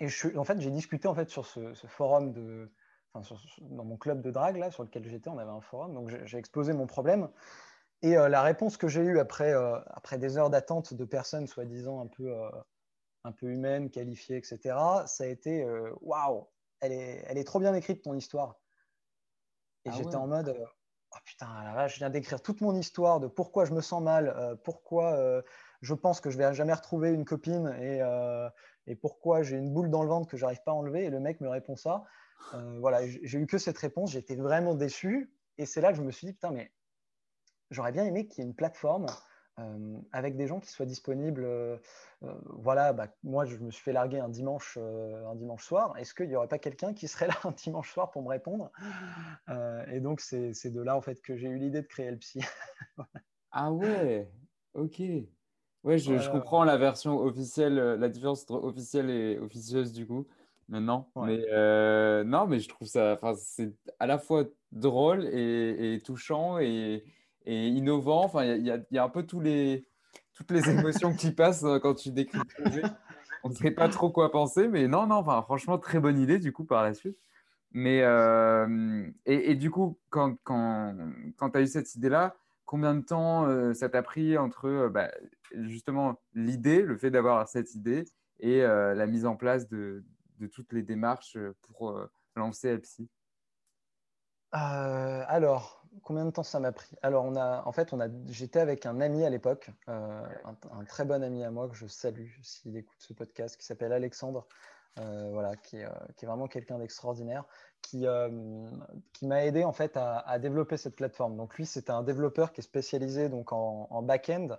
[0.00, 2.72] Et je, en fait, j'ai discuté en fait, sur ce, forum de.
[3.14, 6.08] Enfin, dans mon club de drague là, sur lequel j'étais, on avait un forum, donc
[6.24, 7.28] j'ai exposé mon problème.
[8.00, 12.06] Et la réponse que j'ai eue après, après des heures d'attente de personnes soi-disant un
[12.06, 12.34] peu
[13.24, 16.46] un peu humaine, qualifiée, etc., ça a été euh, waouh,
[16.80, 18.60] elle est, elle est trop bien écrite ton histoire.
[19.84, 20.64] Et ah j'étais en mode euh,
[21.12, 24.54] oh putain, je viens d'écrire toute mon histoire de pourquoi je me sens mal, euh,
[24.56, 25.42] pourquoi
[25.80, 28.00] je pense que je vais jamais retrouver une copine et,
[28.86, 31.04] et pourquoi j'ai une boule dans le ventre que j'arrive pas à enlever.
[31.04, 32.04] Et le mec me répond ça.
[32.78, 35.34] voilà, j'ai eu que cette réponse, j'étais vraiment déçu.
[35.58, 36.72] Et c'est là que je me suis dit, putain, mais
[37.70, 39.06] j'aurais bien aimé qu'il y ait une plateforme
[39.58, 41.44] euh, avec des gens qui soient disponibles.
[41.44, 41.76] Euh,
[42.22, 45.94] euh, voilà, bah, moi je me suis fait larguer un dimanche, un dimanche soir.
[45.98, 48.70] Est-ce qu'il n'y aurait pas quelqu'un qui serait là un dimanche soir pour me répondre?
[49.88, 52.40] Et donc c'est de là en fait que j'ai eu l'idée de créer le psy.
[53.50, 54.30] ah ouais,
[54.74, 55.02] ok.
[55.84, 60.26] Ouais, je, comprends la version officielle, la différence entre officielle et officieuse du coup
[60.68, 61.10] maintenant.
[61.16, 61.44] Mais
[62.24, 67.04] non, mais je trouve ça, c'est à la fois drôle et touchant et,
[67.46, 68.24] et innovant.
[68.24, 69.86] Enfin, il y, a un peu tous les,
[70.34, 72.82] toutes les émotions qui passent euh, quand tu décris le projet.
[73.44, 76.38] on ne sait pas trop quoi penser, mais non, non, enfin, franchement, très bonne idée
[76.38, 77.18] du coup par la suite.
[77.72, 80.94] Mais euh, et, du coup, quand, quand,
[81.36, 84.88] quand tu as eu cette idée-là, combien de temps euh, ça t'a pris entre euh,
[84.90, 85.10] bah,
[85.54, 88.04] justement l'idée, le fait d'avoir cette idée
[88.40, 90.04] et la mise en place de,
[90.40, 91.96] de, toutes les démarches pour
[92.34, 93.08] lancer Epsi?
[94.50, 96.96] Alors, combien de temps ça m'a pris?
[97.02, 100.84] Alors, on a, en fait, on a, j'étais avec un ami à l'époque, un, un,
[100.84, 104.46] très bon ami à moi que je salue s'il écoute ce podcast, qui s'appelle Alexandre.
[104.98, 107.44] Euh, voilà, qui, est, euh, qui est vraiment quelqu'un d'extraordinaire,
[107.80, 108.28] qui, euh,
[109.14, 111.36] qui m'a aidé en fait à, développer cette plateforme.
[111.38, 114.58] Donc lui, c'était un développeur qui est spécialisé donc en, back-end,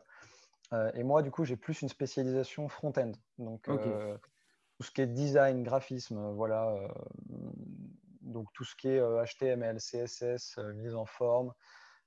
[0.96, 3.12] et moi, du coup, j'ai plus une spécialisation front-end.
[3.38, 6.76] Donc tout ce qui est design, graphisme, voilà,
[8.34, 11.54] donc tout ce qui est HTML, CSS, mise en forme.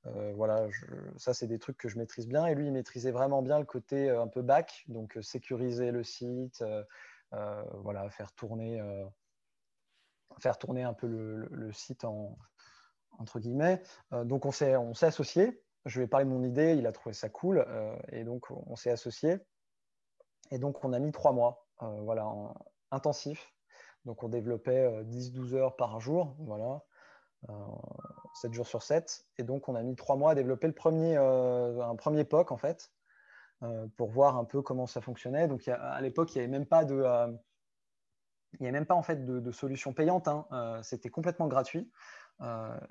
[0.05, 0.69] voilà,
[1.17, 2.47] ça c'est des trucs que je maîtrise bien.
[2.47, 6.62] Et lui, il maîtrisait vraiment bien le côté un peu back, donc sécuriser le site,
[7.35, 9.05] euh, voilà, faire tourner, euh,
[10.39, 12.39] faire tourner un peu le, site en,
[13.19, 13.83] entre guillemets.
[14.12, 15.62] Euh, donc on s'est, on s'est associé.
[15.85, 17.65] Je lui ai parlé de mon idée, il a trouvé ça cool,
[18.11, 19.39] et donc on s'est associé.
[20.51, 22.57] Et donc on a mis trois mois, voilà, en
[22.91, 23.55] intensif.
[24.07, 26.83] Donc on développait 10-12 heures par jour, voilà,
[28.35, 29.27] 7 jours sur 7.
[29.38, 32.57] Et donc on a mis trois mois à développer le premier, un premier POC en
[32.57, 32.90] fait,
[33.62, 35.49] euh, pour voir un peu comment ça fonctionnait.
[35.49, 37.33] Donc, à l'époque, il n'y avait même pas de, euh,
[38.61, 40.29] il avait même pas en fait de, solution payante.
[40.29, 40.47] Hein.
[40.53, 41.90] Euh, c'était complètement gratuit.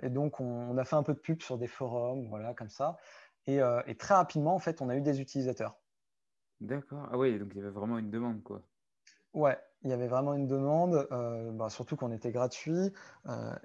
[0.02, 2.98] et donc, on, a fait un peu de pub sur des forums, voilà, comme ça.
[3.46, 3.60] Et,
[4.00, 5.78] très rapidement, en fait, on a eu des utilisateurs.
[6.62, 7.08] D'accord.
[7.12, 8.64] Ah oui, donc il y avait vraiment une demande, quoi.
[9.34, 11.08] Ouais, il y avait vraiment une demande,
[11.54, 12.92] bah, surtout qu'on était gratuit.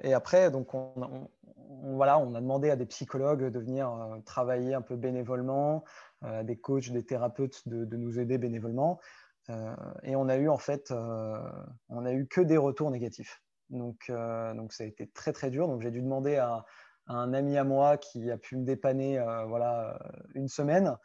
[0.02, 3.90] et après, on, a demandé à des psychologues de venir
[4.24, 5.82] travailler un peu bénévolement.
[6.24, 9.00] Euh, des coachs, des thérapeutes de, nous aider bénévolement.
[9.48, 11.40] Euh, et on a eu en fait, euh,
[11.88, 13.42] on a eu que des retours négatifs.
[13.70, 15.66] Donc, ça a été très très dur.
[15.66, 16.64] Donc j'ai dû demander à,
[17.06, 19.98] un ami à moi qui a pu me dépanner voilà,
[20.34, 20.96] une semaine.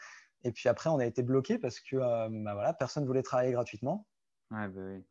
[0.43, 3.51] Et puis après, on a été bloqué parce que bah voilà, personne ne voulait travailler
[3.51, 4.05] gratuitement.
[4.51, 5.03] Ouais, bah oui.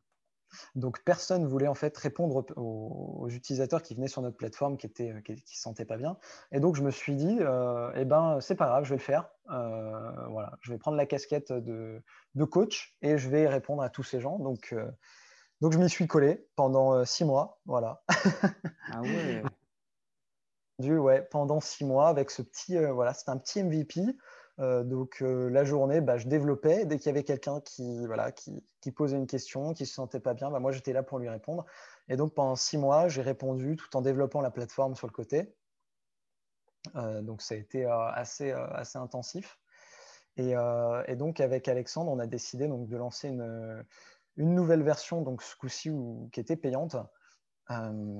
[0.75, 4.85] Donc personne ne voulait en fait répondre aux, utilisateurs qui venaient sur notre plateforme qui
[4.85, 6.17] étaient qui, se sentaient pas bien.
[6.51, 9.01] Et donc je me suis dit, euh, eh ben c'est pas grave, je vais le
[9.01, 9.29] faire.
[9.51, 12.03] Euh, voilà, je vais prendre la casquette de,
[12.49, 14.39] coach et je vais répondre à tous ces gens.
[14.39, 14.89] Donc euh,
[15.61, 18.03] donc je m'y suis collé pendant six mois, voilà.
[18.91, 19.43] ah ouais.
[20.97, 24.01] ouais, pendant six mois avec ce petit, voilà, c'est un petit MVP.
[24.59, 26.85] Euh, donc euh, la journée, bah, je développais.
[26.85, 28.63] Dès qu'il y avait quelqu'un qui, voilà, qui,
[28.95, 31.65] posait une question, qui se sentait pas bien, bah, moi j'étais là pour lui répondre.
[32.07, 35.55] Et donc pendant six mois, j'ai répondu tout en développant la plateforme sur le côté.
[36.95, 39.59] Euh, donc ça a été assez, assez intensif.
[40.37, 40.53] Et,
[41.15, 43.85] donc avec Alexandre, on a décidé donc, de lancer une,
[44.35, 45.91] une nouvelle version, donc ce coup-ci
[46.33, 46.97] qui était payante.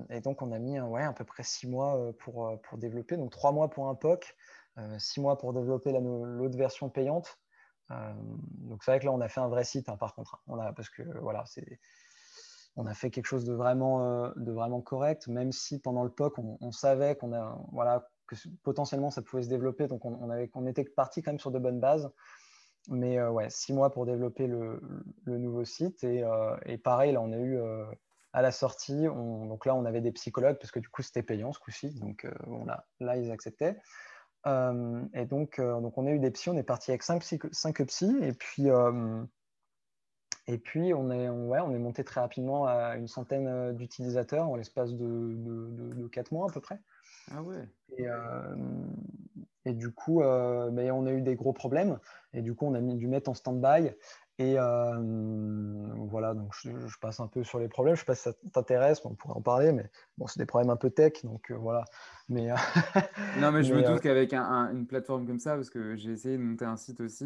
[0.10, 3.32] et donc on a mis ouais, à peu près six mois pour, pour développer, donc
[3.32, 4.34] trois mois pour un POC,
[4.98, 7.40] six mois pour développer l'autre version payante.
[7.92, 10.36] Euh, donc c'est vrai que là, on a fait un vrai site, hein, par contre.
[10.36, 10.40] Hein.
[10.48, 11.44] On a, parce que voilà,
[12.76, 16.10] on a fait quelque chose de vraiment, euh, de vraiment correct, même si pendant le
[16.10, 19.88] POC, on, savait qu'on a, voilà, que potentiellement ça pouvait se développer.
[19.88, 22.12] Donc on, avait, on était parti quand même sur de bonnes bases.
[22.88, 24.80] Mais ouais, six mois pour développer le,
[25.26, 26.04] nouveau site.
[26.04, 26.24] Et,
[26.68, 27.60] et, pareil, là, on a eu
[28.32, 31.52] à la sortie, donc là, on avait des psychologues parce que du coup, c'était payant
[31.52, 31.96] ce coup-ci.
[32.00, 32.28] Donc
[32.68, 33.76] là, là, ils acceptaient.
[34.48, 37.22] Euh, et donc, euh, donc, on a eu des psys, on est parti avec 5
[37.22, 37.40] psy,
[37.88, 39.24] psys, et puis, euh,
[40.48, 44.56] et puis on, est, ouais, on est monté très rapidement à une centaine d'utilisateurs en
[44.56, 46.80] l'espace de, de, 4 mois à peu près.
[47.32, 47.68] Ah ouais.
[47.98, 48.06] Et,
[49.66, 50.22] et du coup,
[50.72, 52.00] mais on a eu des gros problèmes,
[52.34, 53.92] et du coup, on a dû mettre en stand-by.
[54.38, 57.96] Et voilà, donc je, passe un peu sur les problèmes.
[57.96, 60.46] Je ne sais pas si ça t'intéresse, on pourrait en parler, mais bon, c'est des
[60.46, 61.86] problèmes un peu tech, donc voilà.
[62.30, 62.48] Mais,
[63.40, 66.44] non, mais je me doute qu'avec une plateforme comme ça, parce que j'ai essayé de
[66.44, 67.26] monter un site aussi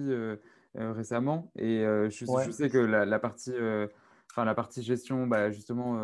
[0.76, 3.54] récemment, et je, sais que la, partie,
[4.32, 6.00] enfin la partie gestion, bah, justement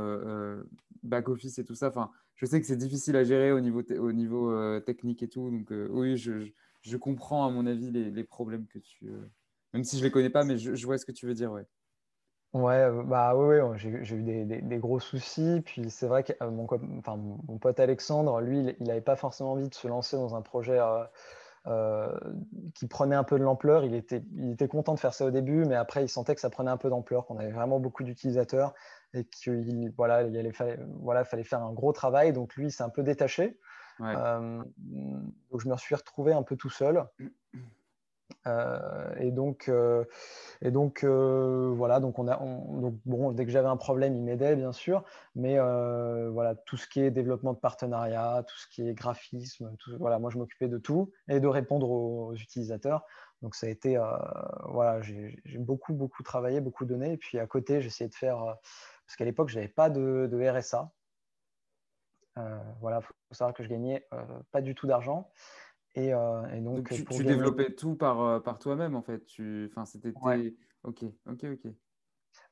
[1.06, 3.82] back office et tout ça, enfin, je sais que c'est difficile à gérer au niveau,
[4.00, 5.50] au niveau technique et tout.
[5.50, 6.48] Donc oui, je,
[6.82, 9.10] je, comprends à mon avis les, les problèmes que tu
[9.76, 11.52] même si je ne les connais pas, mais je, vois ce que tu veux dire,
[11.52, 11.65] ouais.
[12.54, 15.62] Ouais, euh, bah oui, j'ai eu des, gros soucis.
[15.65, 16.65] Puis c'est vrai que euh, mon,
[16.98, 20.41] enfin, mon, pote Alexandre, lui, il n'avait pas forcément envie de se lancer dans un
[20.41, 20.80] projet
[21.67, 22.17] euh,
[22.74, 23.84] qui prenait un peu de l'ampleur.
[23.84, 26.39] Il était, il était content de faire ça au début, mais après, il sentait que
[26.39, 28.74] ça prenait un peu d'ampleur, qu'on avait vraiment beaucoup d'utilisateurs
[29.15, 30.51] et qu'il voilà, il allait,
[31.01, 32.34] voilà, fallait faire un gros travail.
[32.34, 33.58] Donc lui, s'est un peu détaché.
[33.99, 34.65] donc
[35.58, 37.06] je me suis retrouvé un peu tout seul.
[39.19, 39.71] et donc,
[40.62, 44.56] et donc voilà, donc on a, donc bon, dès que j'avais un problème, il m'aidait
[44.56, 45.04] bien sûr,
[45.36, 49.97] mais voilà, tout ce qui est développement de partenariat, tout ce qui est graphisme, tout,
[49.97, 53.06] voilà, moi je m'occupais de tout et de répondre aux, utilisateurs.
[53.41, 53.97] Donc ça a été,
[54.65, 58.58] voilà, j'ai beaucoup beaucoup travaillé, beaucoup donné, et puis à côté j'essayais de faire,
[59.06, 60.91] parce qu'à l'époque je n'avais pas de, de RSA.
[62.80, 64.08] voilà, il faut savoir que je gagnais
[64.52, 65.32] pas du tout d'argent.
[65.98, 69.26] Euh, et, donc, tu, développais tout par, euh, par toi-même en fait.
[69.26, 69.70] Tu...
[69.72, 70.13] Enfin, c'était.
[70.84, 71.72] Ok, ok, ok.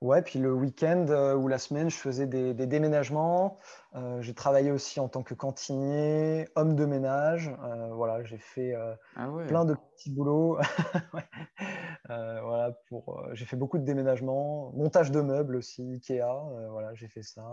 [0.01, 4.99] Ouais, puis le week-end euh, ou la semaine, je faisais des, j'ai j'ai travaillé aussi
[4.99, 7.51] en tant que cantinier, homme de ménage.
[7.91, 8.73] voilà, j'ai fait
[9.15, 10.57] ah plein de petits boulots.
[12.09, 16.25] voilà, pour, j'ai fait beaucoup de déménagements, montage de meubles aussi, Ikea.
[16.69, 17.43] voilà, j'ai fait ça.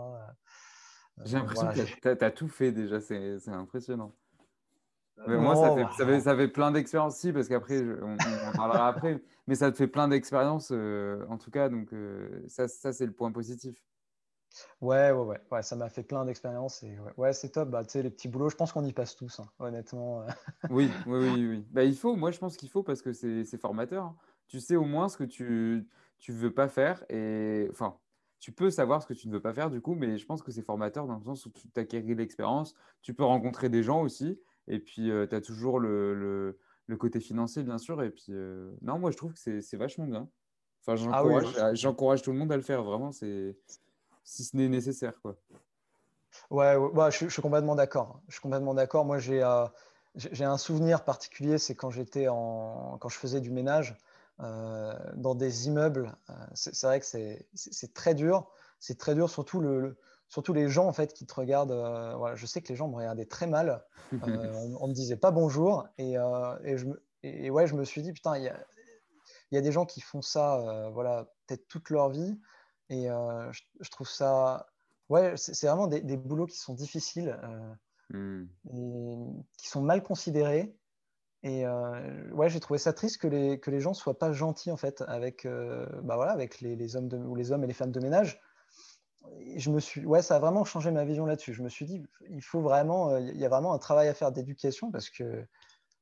[1.23, 4.13] j'ai l'impression que tu as, tout fait déjà, c'est impressionnant
[5.27, 8.87] moi, ça fait, ça, fait, ça fait, plein d'expériences, si, parce qu'après, on, en parlera
[8.87, 12.93] après, mais ça te fait plein d'expériences, euh, en tout cas, donc euh, ça, ça
[12.93, 13.75] c'est le point positif.
[14.81, 17.69] Ouais, ouais, ouais, ouais ça m'a fait plein d'expériences et ouais, c'est top.
[17.69, 20.25] Bah, tu sais, les petits boulots, je pense qu'on y passe tous, hein, honnêtement.
[20.69, 21.65] oui, oui, oui, oui.
[21.71, 24.05] Bah, il faut, moi, je pense qu'il faut parce que c'est formateur.
[24.05, 24.17] Hein.
[24.47, 25.87] Tu sais au moins ce que tu
[26.27, 27.97] ne veux pas faire et enfin,
[28.41, 30.41] tu peux savoir ce que tu ne veux pas faire du coup, mais je pense
[30.41, 34.01] que c'est formateur dans le sens où tu acquéris l'expérience, tu peux rencontrer des gens
[34.01, 38.01] aussi et puis, tu as toujours le, le, côté financier, bien sûr.
[38.03, 38.33] Et puis,
[38.81, 40.29] non, moi, je trouve que c'est vachement bien.
[40.85, 43.55] Enfin, ah j'encourage tout le monde à le faire, vraiment, si
[44.23, 45.13] ce n'est nécessaire.
[45.21, 45.37] Quoi.
[46.49, 48.21] Ouais, ouais je, suis complètement d'accord.
[48.27, 49.05] Je suis complètement d'accord.
[49.05, 49.65] Moi, j'ai euh,
[50.15, 53.95] j'ai un souvenir particulier, c'est quand j'étais en, quand je faisais du ménage
[54.39, 56.15] dans des immeubles.
[56.55, 58.49] c'est vrai que c'est très dur.
[58.79, 59.95] C'est très dur, surtout le,
[60.31, 61.71] surtout les gens en fait qui te regardent.
[61.71, 63.85] Euh, je sais que les gens me regardaient très mal.
[64.27, 66.85] Euh, on, ne me disait pas bonjour et, euh, et, je,
[67.23, 68.59] et, ouais, je me suis dit putain, il y a,
[69.51, 72.37] y a, des gens qui font ça, voilà, peut-être toute leur vie
[72.89, 74.67] et je, trouve ça,
[75.07, 77.39] ouais, c'est vraiment des, des, boulots qui sont difficiles,
[78.09, 78.43] hmm.
[78.73, 79.17] et
[79.57, 80.75] qui sont mal considérés.
[81.43, 81.65] Et
[82.33, 85.05] ouais, j'ai trouvé ça triste que les, que les gens soient pas gentils en fait
[85.07, 88.01] avec, bah voilà, avec les, les hommes de, ou les hommes et les femmes de
[88.01, 88.41] ménage
[89.55, 91.53] je me suis, ouais, ça a vraiment changé ma vision là-dessus.
[91.53, 94.31] Je me suis dit, il faut vraiment, il y a vraiment un travail à faire
[94.31, 95.45] d'éducation parce que,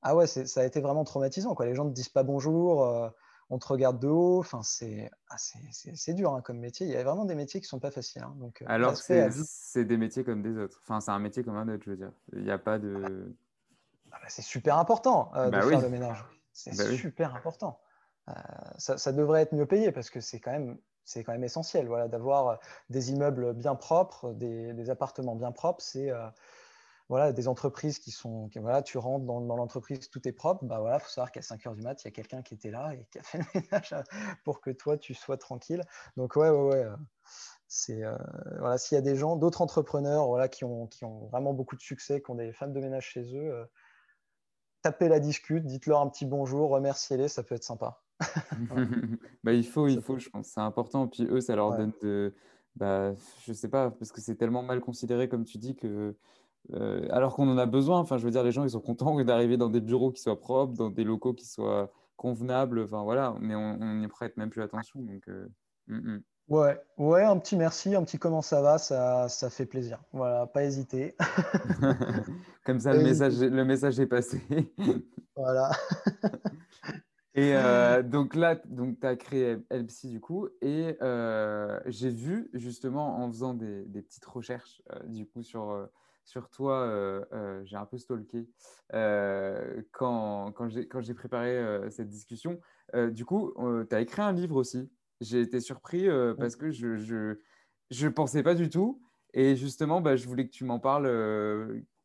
[0.01, 1.55] ah ouais, ça a été vraiment traumatisant.
[1.55, 1.65] Quoi.
[1.65, 3.09] Les gens ne disent pas bonjour, euh,
[3.49, 4.39] on te regarde de haut.
[4.39, 6.87] Enfin, c'est ah, dur hein, comme métier.
[6.87, 8.23] Il y a vraiment des métiers qui sont pas faciles.
[8.23, 8.35] Hein.
[8.37, 10.79] Donc, euh, Alors, c'est des métiers comme des autres.
[10.83, 12.11] Enfin, c'est un métier comme un autre, je veux dire.
[12.33, 13.35] Il n'y a pas de.
[14.11, 16.25] Ah bah, bah, c'est super important euh, de bah faire le ménage.
[16.53, 17.79] C'est super important.
[18.77, 20.77] Ça, ça, devrait être mieux payé parce que c'est quand même
[21.09, 21.87] c'est quand même essentiel.
[21.87, 22.55] Voilà, d'avoir euh,
[22.89, 26.27] des immeubles bien propres, des, appartements bien propres, c'est euh,
[27.09, 30.99] voilà, des entreprises qui sont, voilà, tu rentres dans, l'entreprise, tout est propre, bah voilà,
[30.99, 33.07] faut savoir qu'à 5 heures du mat, il y a quelqu'un qui était là et
[33.11, 34.03] qui a fait le ménage euh,
[34.43, 35.81] pour que toi tu sois tranquille.
[36.15, 36.85] Donc ouais, ouais, ouais.
[37.67, 38.01] C'est
[38.59, 41.75] voilà, s'il y a des gens, d'autres entrepreneurs, voilà, qui ont, qui ont vraiment beaucoup
[41.75, 43.69] de succès, qui ont des femmes de ménage chez eux,
[44.81, 48.01] tapez la discute, dites-leur un petit bonjour, remerciez-les, ça peut être sympa.
[49.43, 51.07] bah, il faut, il faut, je pense, c'est important.
[51.07, 52.33] Puis eux, ça leur donne de.
[52.75, 53.13] Bah,
[53.45, 56.15] je sais pas, parce que c'est tellement mal considéré, comme tu dis, que.
[56.73, 59.21] Euh, alors qu'on en a besoin, enfin, je veux dire, les gens, ils sont contents
[59.23, 63.35] d'arriver dans des bureaux qui soient propres, dans des locaux qui soient convenables, enfin voilà,
[63.39, 64.99] mais on n'y prête même plus attention.
[64.99, 65.47] Donc, euh,
[65.87, 66.23] mm, mm.
[66.49, 70.01] Ouais, ouais, un petit merci, un petit comment ça va, ça, ça fait plaisir.
[70.11, 71.15] Voilà, pas hésiter.
[72.65, 74.41] Comme ça, le message, le message est passé.
[75.35, 75.69] voilà.
[77.39, 82.49] Et euh, donc là, donc, tu as créé LPC du coup, et euh, j'ai vu
[82.53, 85.87] justement en faisant des, petites recherches euh, du coup sur,
[86.25, 87.23] sur toi,
[87.63, 88.45] j'ai un peu stalké
[88.91, 92.59] quand, quand j'ai préparé cette discussion.
[93.11, 93.53] du coup,
[93.89, 94.91] tu as écrit un livre aussi.
[95.21, 97.35] J'ai été surpris parce que je ne
[97.89, 99.01] je, pensais pas du tout.
[99.33, 101.05] Et justement, bah, je voulais que tu m'en parles,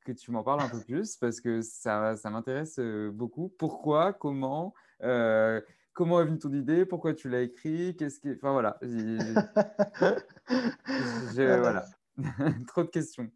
[0.05, 2.79] que tu m'en parles un peu plus parce que ça, ça m'intéresse
[3.13, 3.53] beaucoup.
[3.59, 4.13] Pourquoi?
[4.13, 4.73] Comment?
[5.05, 5.61] Euh,
[5.93, 6.85] comment est venue ton idée?
[6.85, 7.97] Pourquoi tu l'as écrit?
[7.97, 8.33] Qu'est-ce qui...
[8.33, 8.79] Enfin voilà.
[11.37, 11.85] voilà.
[12.67, 13.31] Trop de questions.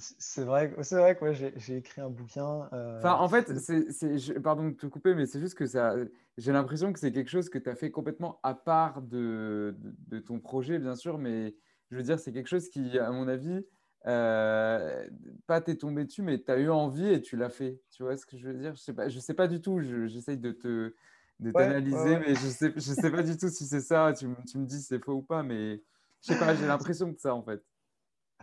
[0.00, 2.68] C'est vrai, c'est vrai que j'ai écrit un bouquin.
[2.72, 5.94] Euh, enfin, en fait, c'est, pardon de te couper, mais c'est juste que ça,
[6.38, 9.76] j'ai l'impression que c'est quelque chose que tu as fait complètement à part de,
[10.08, 11.54] de, ton projet, bien sûr, mais
[11.90, 13.66] je veux dire, c'est quelque chose qui, à mon avis,
[14.06, 15.06] euh,
[15.46, 17.80] pas t'es tombé dessus, mais tu as eu envie et tu l'as fait.
[17.90, 18.74] Tu vois ce que je veux dire?
[18.74, 19.80] Je sais pas, je sais pas du tout.
[20.06, 20.94] J'essaye de te
[21.40, 24.12] de t'analyser, mais je sais, je sais pas du tout si c'est ça.
[24.12, 25.82] Tu, tu, me dis si c'est faux ou pas, mais
[26.22, 26.54] je sais pas.
[26.54, 27.62] J'ai l'impression que ça en fait.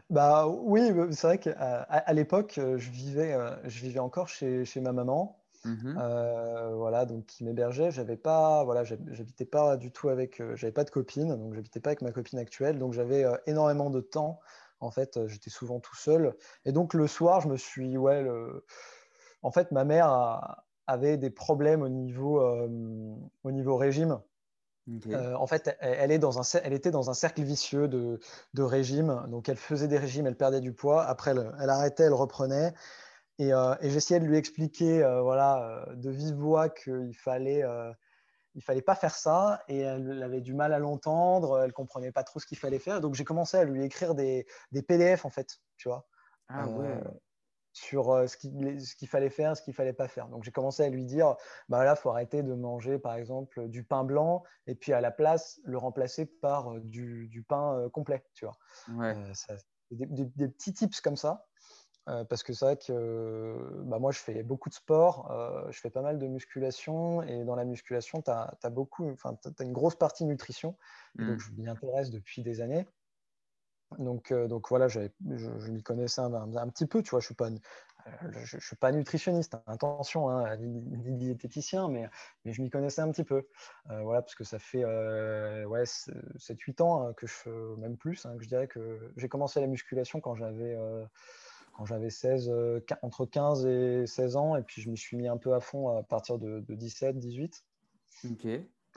[0.09, 4.93] Bah oui, c'est vrai qu'à à, l'époque, je vivais, je vivais encore chez, chez ma
[4.93, 5.43] maman.
[5.65, 5.93] Mmh
[6.75, 7.91] voilà, donc qui m'hébergeait.
[7.91, 11.89] J'avais pas, voilà, j'habitais pas du tout avec, j'avais pas de copine, donc j'habitais pas
[11.89, 14.39] avec ma copine actuelle, donc j'avais énormément de temps.
[14.79, 16.35] En fait, j'étais souvent tout seul,
[16.65, 18.25] et donc le soir, je me suis, ouais,
[19.41, 22.41] en fait, ma mère avait des problèmes au niveau,
[23.43, 24.19] au niveau régime.
[25.13, 28.19] en fait, elle, est dans un, elle, était dans un cercle vicieux de,
[28.53, 29.25] de, régime.
[29.29, 31.03] Donc, elle faisait des régimes, elle perdait du poids.
[31.03, 32.73] Après, elle, elle arrêtait, elle reprenait.
[33.39, 37.63] Euh, et, j'essayais de lui expliquer euh, voilà, euh, de vive voix qu'il fallait,
[38.57, 39.63] il fallait pas faire ça.
[39.69, 42.99] Et elle avait du mal à l'entendre, elle comprenait pas trop ce qu'il fallait faire.
[42.99, 46.07] Donc j'ai commencé à lui écrire des, des, PDF en fait, tu vois.
[46.49, 46.99] Ah ouais.
[47.71, 50.27] sur ce qu'il ce qu'il fallait faire, ce qu'il fallait pas faire.
[50.29, 51.35] Donc j'ai commencé à lui dire,
[51.69, 55.11] bah là, faut arrêter de manger par exemple du pain blanc et puis à la
[55.11, 58.57] place le remplacer par du, du pain complet, tu vois.
[58.97, 59.15] Ouais.
[59.91, 61.45] des, des, petits tips comme ça.
[62.07, 65.79] Euh, parce que c'est vrai que bah, moi, je fais beaucoup de sport, euh, je
[65.79, 69.73] fais pas mal de musculation, et dans la musculation, tu as, beaucoup, enfin, as une
[69.73, 70.77] grosse partie nutrition,
[71.15, 71.39] donc mmh.
[71.39, 72.87] je m'y intéresse depuis des années.
[73.99, 77.49] Donc, euh, donc voilà, je, je m'y connaissais un, petit peu, tu vois, je ne
[77.49, 82.09] suis, je, suis pas nutritionniste, hein, attention, hein, ni, diététicien, mais,
[82.45, 83.47] mais je m'y connaissais un petit peu.
[83.85, 88.47] voilà, parce que ça fait ouais, 7-8 ans hein, que je même plus, que je
[88.47, 90.77] dirais que j'ai commencé la musculation quand j'avais
[91.77, 95.27] quand j'avais 16, euh, entre 15 et 16 ans, et puis je m'y suis mis
[95.27, 97.63] un peu à fond à partir de, 17, 18.
[98.31, 98.47] Ok.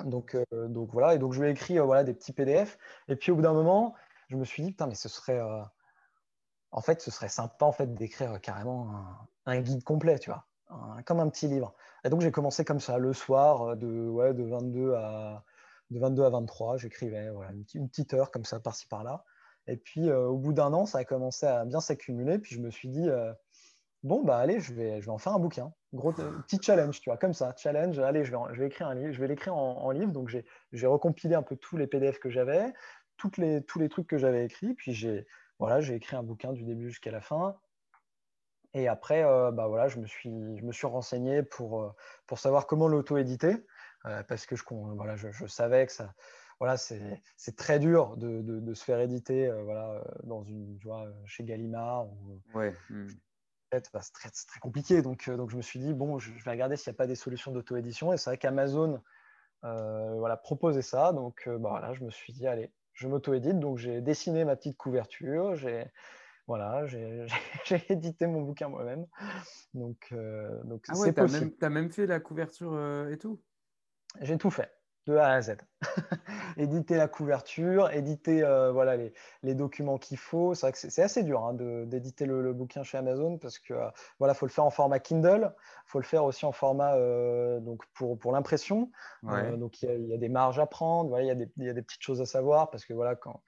[0.06, 2.78] Donc, euh, donc voilà, et donc je lui ai écrit euh, voilà, des petits PDF,
[3.08, 3.94] et puis au bout d'un moment,
[4.28, 5.40] je me suis dit, putain, mais ce serait,
[6.70, 9.04] en fait, ce serait sympa en fait d'écrire carrément
[9.44, 10.46] un, guide complet, tu vois,
[11.04, 11.74] comme un petit livre.
[12.04, 15.44] Et donc j'ai commencé comme ça, le soir, de, ouais, de 22 à
[15.90, 19.24] de 22 à 23, j'écrivais voilà, une, une, petite heure comme ça, par-ci par-là.
[19.70, 22.38] Et puis, euh, au bout d'un an, ça a commencé à bien s'accumuler.
[22.40, 23.32] Puis, je me suis dit, euh,
[24.02, 25.72] bon, bah, allez, je vais, je vais en faire un bouquin.
[25.94, 27.54] Gros, petit challenge, tu vois, comme ça.
[27.56, 29.12] Challenge, allez, je vais, je vais écrire un livre.
[29.12, 30.10] Je vais l'écrire en, livre.
[30.10, 30.28] Donc,
[30.72, 32.72] j'ai recompilé un peu tous les PDF que j'avais,
[33.38, 34.74] les, tous les trucs que j'avais écrits.
[34.74, 35.24] Puis, j'ai
[35.60, 37.56] voilà, écrit un bouquin du début jusqu'à la fin.
[38.74, 41.94] Et après, euh, bah, voilà, je, me suis, je me suis renseigné pour,
[42.26, 43.64] pour savoir comment l'auto-éditer.
[44.26, 46.12] parce que je, voilà, je savais que ça
[46.60, 50.88] voilà, c'est très dur de, de, se faire éditer euh, voilà, euh, dans une, tu
[50.88, 52.06] vois, chez Gallimard.
[52.08, 52.74] Ou, ouais.
[52.90, 53.06] Hmm.
[53.72, 55.00] C'est très, très, compliqué.
[55.00, 57.06] Donc, euh, donc, je me suis dit, bon, je, vais regarder s'il n'y a pas
[57.06, 58.12] des solutions d'auto-édition.
[58.12, 59.02] Et c'est vrai qu'Amazon
[59.62, 61.12] voilà, proposait ça.
[61.14, 63.58] Donc, bah, voilà, je me suis dit, allez, je m'auto-édite.
[63.58, 65.56] Donc, j'ai dessiné ma petite couverture.
[65.56, 65.86] J'ai
[66.46, 67.26] voilà, j'ai
[67.88, 69.06] édité mon bouquin moi-même.
[69.72, 70.12] Donc,
[70.64, 73.40] donc ah ouais, tu as, as, même fait la couverture et tout?
[74.20, 74.70] J'ai tout fait
[75.10, 75.56] de A à Z.
[76.56, 80.54] éditer la couverture, éditer euh, voilà, les, les documents qu'il faut.
[80.54, 83.88] C'est vrai que c'est assez dur hein, d'éditer le, bouquin chez Amazon parce que euh,
[84.18, 85.52] voilà, faut le faire en format Kindle,
[85.86, 88.90] faut le faire aussi en format euh, donc pour, pour l'impression.
[89.22, 91.74] donc il y, a des marges à prendre, voilà, il y, a des, y a
[91.74, 93.42] des petites choses à savoir parce que voilà quand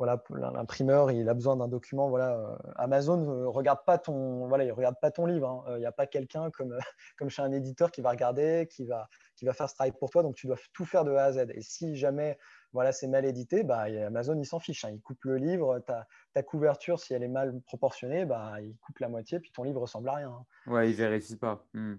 [0.00, 2.08] voilà, l'imprimeur, il a besoin d'un document.
[2.08, 5.46] Voilà, Amazon ne regarde pas ton, voilà, il regarde pas ton livre.
[5.46, 5.74] Hein.
[5.76, 6.74] Il n'y a pas quelqu'un comme,
[7.18, 10.08] comme chez un éditeur qui va regarder, qui va, qui va faire ce travail pour
[10.08, 10.22] toi.
[10.22, 11.50] Donc, tu dois tout faire de A à Z.
[11.54, 12.38] Et si jamais
[12.72, 14.86] voilà, c'est mal édité, bah, Amazon, il s'en fiche.
[14.86, 14.90] Hein.
[14.92, 15.80] Il coupe le livre.
[15.80, 19.64] Ta, ta, couverture, si elle est mal proportionnée, bah, il coupe la moitié, puis ton
[19.64, 20.30] livre ressemble à rien.
[20.30, 20.72] Hein.
[20.72, 21.66] Ouais, il vérifie pas.
[21.74, 21.96] Hmm.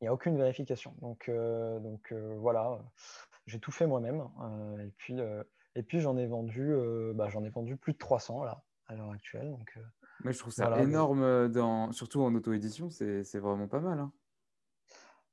[0.00, 0.94] Il n'y a aucune vérification.
[1.00, 2.78] Donc, euh, donc euh, voilà,
[3.46, 4.28] j'ai tout fait moi-même.
[4.42, 5.16] Euh, et puis,
[5.74, 6.72] et puis j'en ai vendu,
[7.14, 9.50] bah, j'en ai vendu plus de 300 là, à l'heure actuelle.
[9.50, 9.78] Donc,
[10.24, 11.92] Mais je trouve ça énorme, dans...
[11.92, 13.98] surtout en auto-édition, c'est vraiment pas mal.
[13.98, 14.12] Hein.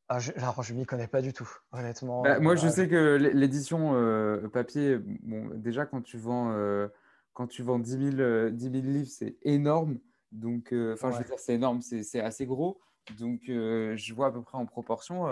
[0.09, 2.21] Ah, je, alors, je m'y connais pas du tout, honnêtement.
[2.21, 6.87] Bah, moi, je sais que l'édition euh, papier, bon, déjà, quand tu vends, euh,
[7.33, 9.99] quand tu vends 10 000, 10 000 livres, c'est énorme.
[10.31, 12.79] Donc, euh, enfin, je veux dire, c'est énorme, c'est assez gros.
[13.19, 15.25] Donc, je vois à peu près en proportion.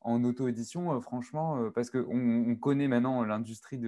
[0.00, 3.78] en auto-édition, franchement, parce qu'on on connaît maintenant l'industrie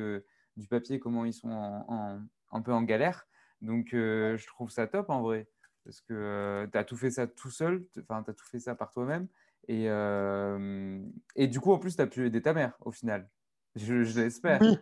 [0.58, 2.20] du papier, comment ils sont en,
[2.52, 3.26] un peu en galère.
[3.62, 5.48] Donc, je trouve ça top en vrai.
[5.84, 8.74] Parce que tu as tout fait ça tout seul, enfin, tu as tout fait ça
[8.74, 9.26] par toi-même.
[9.68, 10.98] Et, euh,
[11.36, 13.28] et du coup, en plus, tu as pu aider ta mère au final.
[13.74, 14.60] Je, l'espère.
[14.60, 14.78] Oui.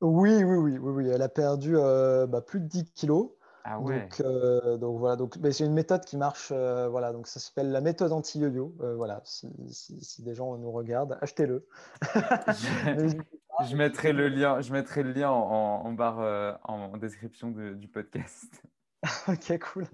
[0.00, 3.30] Oui, oui, oui, oui, Elle a perdu euh, bah, plus de 10 kilos.
[3.64, 4.00] Ah ouais.
[4.00, 6.50] Donc, euh, donc voilà, donc c'est une méthode qui marche.
[6.50, 8.74] voilà, donc ça s'appelle la méthode anti-yo-yo.
[8.96, 11.66] voilà, si, si, des gens nous regardent, achetez-le.
[13.68, 14.60] je, mettrai le lien.
[14.60, 18.62] Je mettrai le lien en, en barre en description du podcast.
[19.28, 19.86] ok, cool.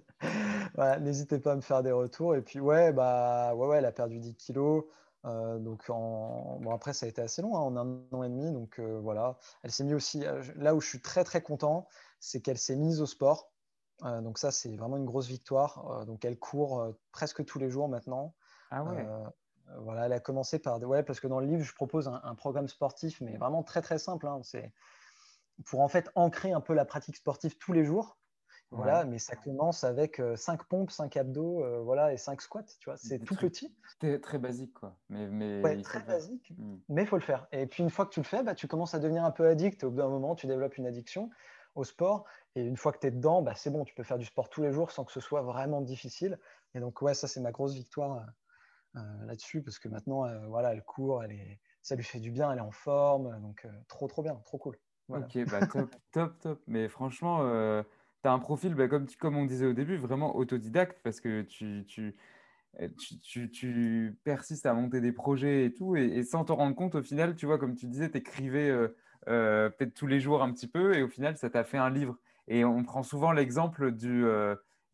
[1.01, 2.35] N'hésitez pas à me faire des retours.
[2.37, 4.85] Et puis, ouais, bah, ouais, ouais elle a perdu 10 kilos.
[5.25, 6.59] Euh, donc, en...
[6.61, 8.53] bon, après, ça a été assez long, hein, en un an et demi.
[8.53, 9.39] Donc, euh, voilà.
[9.62, 10.25] Elle s'est mise aussi.
[10.27, 11.89] Euh, là où je suis très, très content,
[12.21, 13.53] c'est qu'elle s'est mise au sport.
[14.03, 16.05] donc, ça, c'est vraiment une grosse victoire.
[16.07, 18.35] donc, elle court presque tous les jours maintenant.
[18.71, 19.07] Ah ouais.
[19.81, 20.81] Voilà, elle a commencé par.
[20.83, 23.99] Ouais, parce que dans le livre, je propose un, programme sportif, mais vraiment très très
[23.99, 24.27] simple.
[24.27, 24.41] Hein.
[24.43, 24.73] C'est
[25.66, 28.19] pour en fait ancrer un peu la pratique sportive tous les jours.
[28.71, 32.99] Voilà, mais ça commence avec 5 pompes, 5 abdos, voilà, et 5 squats, tu vois,
[32.99, 33.75] c'est tout petit.
[33.99, 34.95] Très, très basique, quoi.
[35.09, 36.77] Mais, mais très basique, mmh.
[36.91, 37.49] mais il faut le faire.
[37.51, 39.49] Et puis une fois que tu le fais, bah, tu commences à devenir un peu
[39.49, 39.85] addict.
[39.85, 41.31] Au bout d'un moment, tu développes une addiction
[41.77, 42.27] au sport.
[42.57, 44.51] Et une fois que tu es dedans, bah, c'est bon, tu peux faire du sport
[44.51, 46.39] tous les jours sans que ce soit vraiment difficile.
[46.75, 48.27] Et donc, ouais, ça, c'est ma grosse victoire
[48.95, 51.61] là-dessus, parce que maintenant, voilà, elle court, elle est...
[51.82, 53.41] ça lui fait du bien, elle est en forme.
[53.41, 54.76] Donc, trop, trop bien, trop cool.
[55.09, 56.62] Ok, bah top, top, top.
[56.66, 57.39] Mais franchement,
[58.22, 61.43] tu as un profil, bah, comme, comme on disait au début, vraiment autodidacte parce que
[61.43, 62.16] tu, tu,
[62.80, 62.89] euh,
[63.22, 67.03] tu, tu, persistes à monter des projets et tout, et, sans te rendre compte, au
[67.03, 68.89] final, tu vois, comme tu disais, tu écrivais euh,
[69.28, 71.91] euh, peut-être tous les jours un petit peu, et au final, ça t'a fait un
[71.91, 72.16] livre.
[72.47, 74.24] Et on prend souvent l'exemple du,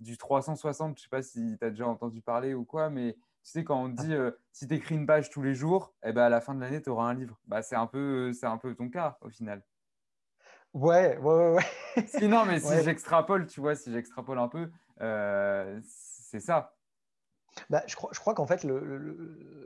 [0.01, 3.51] du 360, je sais pas si tu as déjà entendu parler ou quoi, mais tu
[3.51, 4.15] sais, quand on dit
[4.53, 6.81] si tu écris une page tous les jours, eh ben, à la fin de l'année,
[6.81, 7.39] tu auras un livre.
[7.47, 9.63] Bah, c'est un, peu, un peu ton cas au final.
[10.73, 12.07] Ouais, ouais, ouais.
[12.07, 14.71] Sinon, mais si j'extrapole, tu vois, si j'extrapole un peu,
[15.03, 16.75] euh, c'est ça.
[17.71, 18.81] Bah, je crois, je crois qu'en fait, le,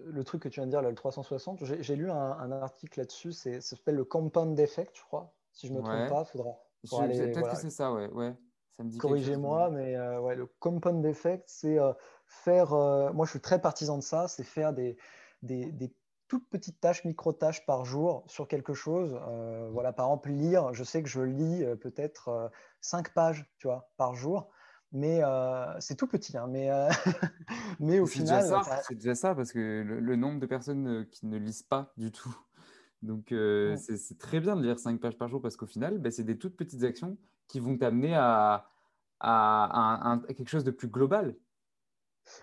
[0.07, 3.61] le, truc que tu viens de dire, le 360, j'ai lu un, article là-dessus, ça
[3.63, 5.33] s'appelle le compound effect, je crois.
[5.53, 6.51] Si je ne me trompe pas, il faudra.
[6.83, 8.09] Peut-être que c'est ça, ouais.
[8.09, 8.35] ouais.
[8.99, 11.93] Corrigez-moi, mais euh, ouais, le compound effect, c'est euh,
[12.29, 12.71] faire.
[12.71, 14.97] moi, je suis très partisan de ça, c'est faire des,
[15.43, 15.93] des, des
[16.29, 19.19] toutes petites tâches, micro-tâches par jour sur quelque chose.
[19.29, 22.49] Euh, voilà, par exemple, lire, je sais que je lis euh, peut-être euh,
[22.81, 24.51] cinq pages tu vois, par jour,
[24.93, 25.23] mais
[25.81, 26.37] c'est tout petit.
[26.37, 26.71] Hein, mais,
[27.81, 28.45] mais au final.
[28.87, 32.35] C'est déjà ça, parce que le, nombre de personnes qui ne lisent pas du tout.
[33.03, 33.35] Donc,
[33.77, 36.39] c'est très bien de lire cinq pages par jour parce qu'au final, ben, c'est des
[36.39, 37.17] toutes petites actions
[37.49, 38.71] qui vont t'amener à,
[39.21, 41.35] à, quelque chose de plus global.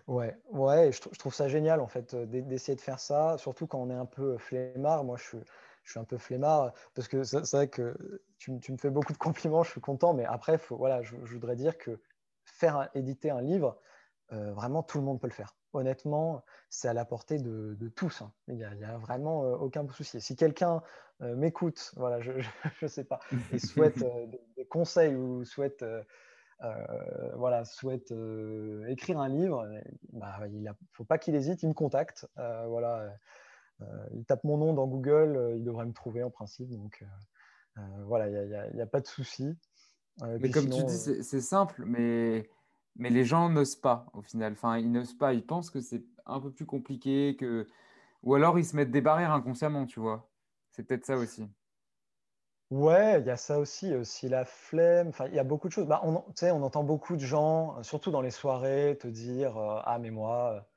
[0.08, 3.90] Ouais, ouais, je, trouve ça génial en fait d'essayer de faire ça, surtout quand on
[3.90, 5.04] est un peu flemmard.
[5.04, 5.38] Moi, je suis,
[5.84, 9.64] je un peu flemmard parce que c'est vrai que tu, me fais beaucoup de compliments,
[9.64, 12.00] je suis content, mais après, voilà, je, voudrais dire que
[12.46, 13.80] faire éditer un livre,
[14.30, 15.56] vraiment tout le monde peut le faire.
[15.74, 18.22] Honnêtement, c'est à la portée de, tous.
[18.22, 18.32] Hein.
[18.48, 20.22] Il n'y a, vraiment aucun souci.
[20.22, 20.82] Si quelqu'un
[21.20, 22.32] m'écoute, voilà, je
[22.82, 23.20] ne sais pas,
[23.52, 24.04] et souhaite
[24.56, 25.84] des, conseils ou souhaite
[26.64, 29.68] euh, voilà, souhaite euh, écrire un livre,
[30.14, 32.28] bah, il ne faut pas qu'il hésite, il me contacte.
[32.38, 33.14] Euh, voilà,
[34.14, 36.70] il tape mon nom dans Google, il devrait me trouver en principe.
[36.70, 37.04] Donc
[38.06, 39.54] voilà, il n'y a, pas de souci.
[40.22, 42.50] mais comme tu dis, c'est simple, mais,
[42.96, 44.54] mais les gens n'osent pas au final.
[44.54, 47.68] Enfin, ils n'osent pas, ils pensent que c'est un peu plus compliqué, que...
[48.24, 50.30] ou alors ils se mettent des barrières inconsciemment, tu vois.
[50.72, 51.50] C'est peut-être ça aussi.
[52.76, 55.08] Ouais, il y a ça aussi, aussi la flemme.
[55.08, 55.88] Enfin, il y a beaucoup de choses.
[55.88, 59.98] Bah, on, on entend beaucoup de gens, surtout dans les soirées, te dire euh, Ah,
[59.98, 60.68] mais moi,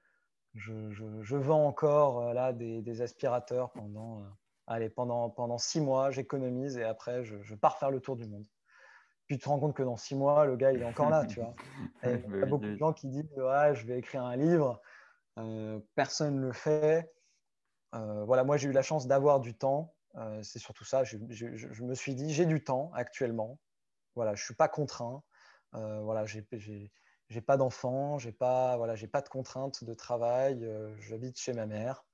[0.54, 4.24] je, je, vends encore euh, là des, aspirateurs pendant, euh,
[4.68, 8.46] allez, pendant, pendant six mois, j'économise et après, je, pars faire le tour du monde.
[9.26, 11.26] Puis tu te rends compte que dans six mois, le gars, il est encore là,
[11.26, 11.54] tu vois.
[12.04, 14.80] il y a beaucoup de gens qui disent Ouais, je vais écrire un livre.
[15.96, 17.12] personne ne le fait.
[17.92, 19.96] voilà, moi, j'ai eu la chance d'avoir du temps.
[20.16, 21.04] Euh, c'est surtout ça.
[21.04, 23.58] Je, me suis dit, j'ai du temps actuellement.
[24.14, 25.22] Voilà, je suis pas contraint.
[25.74, 30.64] Euh, voilà, j'ai pas d'enfants, j'ai pas, voilà, j'ai pas de contraintes de travail.
[30.64, 32.04] Euh, j'habite chez ma mère.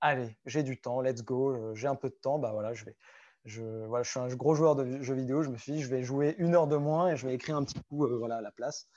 [0.00, 1.74] allez, j'ai du temps, let's go.
[1.74, 2.96] j'ai un peu de temps, bah voilà, je vais.
[3.44, 5.42] Je, voilà, je suis un gros joueur de jeux vidéo.
[5.42, 7.56] Je me suis dit, je vais jouer une heure de moins et je vais écrire
[7.56, 8.88] un petit coup, voilà, à la place.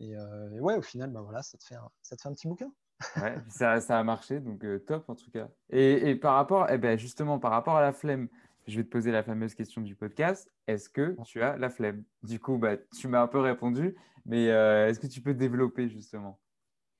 [0.00, 0.14] Et,
[0.60, 2.72] ouais, au final, bah voilà, ça te fait ça te fait un petit bouquin
[3.16, 5.48] ouais, ça, ça, a marché, donc euh, top en tout cas.
[5.70, 8.28] Et, et par rapport, eh ben, justement, par rapport à la flemme,
[8.66, 10.50] je vais te poser la fameuse question du podcast.
[10.66, 12.04] Est-ce que tu as la flemme?
[12.22, 13.96] Du coup, bah, tu m'as un peu répondu,
[14.26, 16.38] mais euh, est-ce que tu peux développer justement?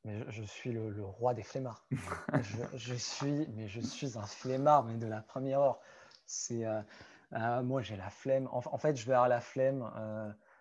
[0.05, 1.87] Mais je, suis le, roi des flemmards.
[2.75, 5.81] je, suis, mais je suis un flemmard, mais de la première heure.
[6.25, 8.49] C'est, euh, moi, j'ai la flemme.
[8.53, 9.91] En, en, fait, je vais avoir la flemme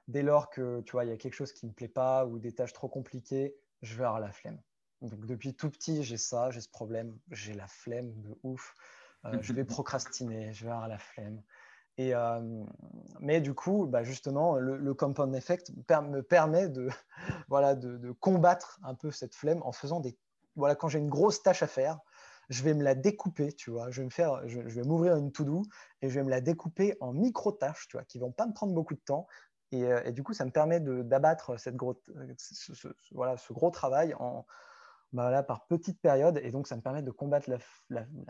[0.07, 2.39] dès lors que tu vois, il y a quelque chose qui me plaît pas ou
[2.39, 3.55] des tâches trop compliquées.
[3.81, 4.59] Je vais avoir la flemme.
[5.01, 8.73] Donc depuis tout petit, j'ai ça, j'ai ce problème, j'ai la flemme de ouf.
[9.25, 11.41] Euh, je vais procrastiner, je vais avoir la flemme.
[11.97, 12.63] Et, euh,
[13.19, 16.89] mais du coup, bah justement, le, compound effect me permet de,
[17.49, 20.17] voilà, de, combattre un peu cette flemme en faisant des...
[20.55, 21.99] Voilà, quand j'ai une grosse tâche à faire,
[22.49, 23.91] je vais me la découper, tu vois.
[23.91, 25.63] Je vais me faire, je, vais m'ouvrir une to-do
[26.01, 28.73] et je vais me la découper en micro-tâches, tu vois, qui vont pas me prendre
[28.73, 29.27] beaucoup de temps.
[29.71, 31.99] Et, euh, et du coup, ça me permet d'abattre cette gros,
[32.37, 34.45] ce, voilà, ce gros travail en,
[35.13, 36.39] bah par petites périodes.
[36.43, 37.49] Et donc, ça me permet de combattre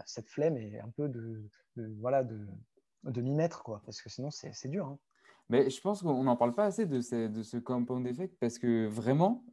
[0.05, 1.49] cette flemme et un peu de,
[1.99, 2.47] voilà, de,
[3.03, 4.87] de m'y mettre, quoi, parce que sinon, c'est dur.
[4.87, 4.99] Hein.
[5.49, 8.59] Mais je pense qu'on n'en parle pas assez de ce, de ce compound effect parce
[8.59, 9.45] que vraiment,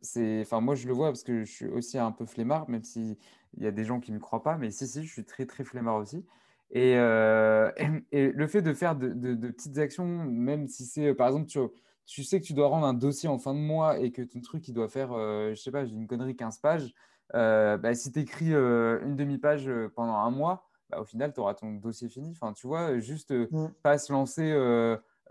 [0.61, 3.17] moi je le vois parce que je suis aussi un peu flemmard, même s'il
[3.59, 5.47] y a des gens qui ne me croient pas, mais si, si, je suis très,
[5.47, 6.27] très flemmard aussi.
[6.71, 7.71] Et, euh,
[8.11, 11.61] et, le fait de faire de, petites actions, même si c'est, par exemple, tu,
[12.07, 14.41] tu, sais que tu dois rendre un dossier en fin de mois et que ton
[14.41, 16.93] truc, il doit faire, je je sais pas, j'ai une connerie, 15 pages,
[17.33, 21.73] bah, si tu écris une demi-page pendant un mois, bah, au final, tu auras ton
[21.75, 22.31] dossier fini.
[22.31, 23.69] Enfin, tu vois, juste mmh.
[23.83, 24.53] pas se lancer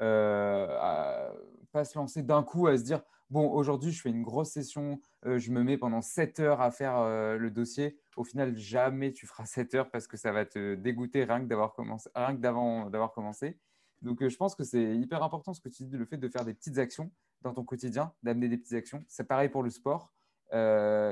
[0.01, 1.29] euh,
[1.71, 4.99] pas se lancer d'un coup à se dire bon, aujourd'hui, je fais une grosse session,
[5.25, 7.97] euh, je me mets pendant 7 heures à faire euh, le dossier.
[8.15, 11.45] Au final, jamais tu feras 7 heures parce que ça va te dégoûter rien que
[11.45, 12.09] d'avoir commencé.
[12.13, 13.57] Rien que d'avoir commencé.
[14.03, 16.45] Donc, je pense que c'est hyper important ce que tu dis, le fait de faire
[16.45, 17.09] des petites actions
[17.41, 19.03] dans ton quotidien, d'amener des petites actions.
[19.07, 20.13] C'est pareil pour le sport,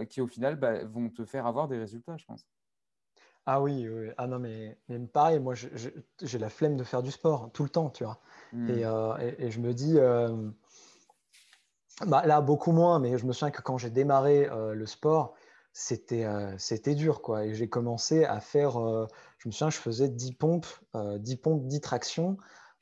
[0.10, 2.46] qui au final bah, vont te faire avoir des résultats, je pense.
[3.48, 3.88] Ah oui,
[4.18, 7.70] ah non, mais, mais pareil, moi j'ai la flemme de faire du sport tout le
[7.70, 8.20] temps, tu vois.
[8.54, 8.70] Hmm.
[8.70, 10.50] Euh, et, et, je me dis, euh,
[12.06, 15.34] bah, là beaucoup moins, mais je me souviens que quand j'ai démarré euh, le sport,
[15.74, 16.28] c'était
[16.58, 17.46] c'était dur, quoi.
[17.46, 18.74] Et j'ai commencé à faire,
[19.38, 22.38] je me souviens, je faisais 10 pompes, 10 pompes, 10 tractions.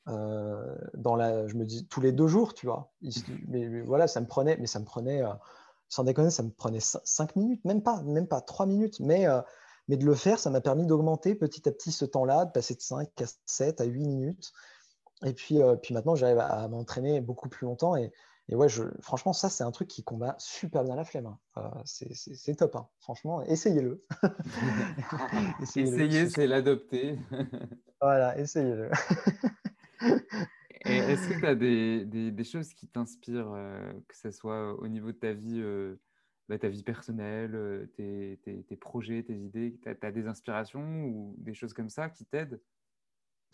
[0.06, 2.90] dans la, je me dis tous les deux jours, tu vois.
[3.48, 5.22] Mais, voilà, ça me prenait, mais ça me prenait,
[5.90, 9.26] sans déconner, ça me prenait 5 minutes, même pas, même pas 3 minutes, mais
[9.90, 12.76] mais de le faire, ça m'a permis d'augmenter petit à petit ce temps-là, de passer
[12.76, 14.52] de 5 à 7 à 8 minutes.
[15.26, 17.96] Et puis, euh, puis maintenant, j'arrive à, m'entraîner beaucoup plus longtemps.
[17.96, 18.12] Et,
[18.48, 21.26] et ouais, je, franchement, ça, c'est un truc qui combat super bien la flemme.
[21.26, 21.38] Hein.
[21.56, 22.76] Euh, c'est top.
[22.76, 22.88] Hein.
[23.00, 24.04] Franchement, essayez-le.
[25.60, 27.18] Essayez, c'est l'adopter.
[28.00, 28.90] voilà, essayez-le.
[30.80, 34.88] Est-ce que tu as des, des, des, choses qui t'inspirent, euh, que ce soit au
[34.88, 35.62] niveau de ta vie
[36.50, 39.78] bah, ta vie personnelle, euh, tes, tes, tes, projets, tes idées?
[39.80, 42.60] Tu as, des inspirations ou des choses comme ça qui t'aident?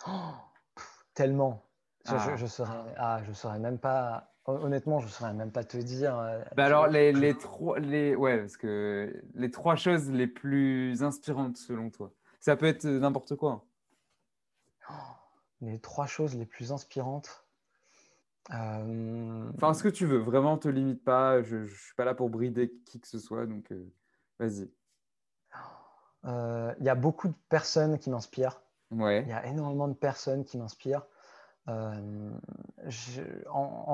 [0.08, 0.32] Oh,
[1.14, 1.62] Tellement.
[2.06, 2.46] Je ne ah.
[2.46, 4.32] saurais, ah, je saurais même pas.
[4.46, 6.18] Honnêtement, je ne saurais même pas te dire.
[6.18, 11.02] Euh, bah alors, les, les, trois, les, ouais, parce que les trois choses les plus
[11.02, 13.66] inspirantes selon toi, ça peut être n'importe quoi.
[14.88, 14.94] Oh,
[15.60, 17.46] les trois choses les plus inspirantes.
[18.52, 21.42] Euh, enfin, ce que tu veux, vraiment, te limite pas.
[21.42, 23.92] Je ne suis pas là pour brider qui que ce soit, donc euh,
[24.38, 24.70] vas-y.
[26.24, 28.60] Euh, il y a beaucoup de personnes qui m'inspirent.
[28.90, 29.22] Ouais.
[29.22, 31.06] Il y a énormément de personnes qui m'inspirent.
[31.66, 32.32] en,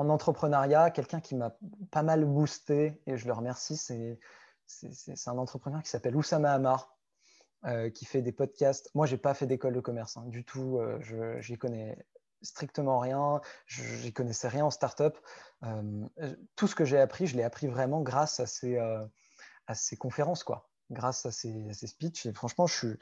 [0.09, 1.55] entrepreneuriat, quelqu'un qui m'a
[1.89, 4.19] pas mal boosté, et je le remercie, c'est,
[4.65, 6.92] c'est, un entrepreneur qui s'appelle Oussama Amar,
[7.93, 8.89] qui fait des podcasts.
[8.93, 10.79] Moi, j'ai pas fait d'école de commerce hein, du tout.
[10.99, 11.97] je j'y connais
[12.43, 15.17] strictement rien, je n'y connaissais rien en startup.
[15.63, 16.07] Euh,
[16.55, 19.03] tout ce que j'ai appris, je l'ai appris vraiment grâce à ces, euh,
[19.67, 22.31] à ces conférences, quoi, grâce à ces, ces, speeches.
[22.33, 22.99] Franchement, je suis,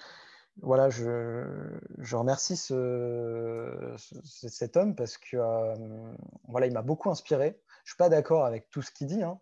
[0.61, 6.13] voilà, je, je remercie ce, cet homme parce que euh,
[6.47, 7.59] voilà, il m'a beaucoup inspiré.
[7.83, 9.23] Je suis pas d'accord avec tout ce qu'il dit.
[9.23, 9.39] Hein.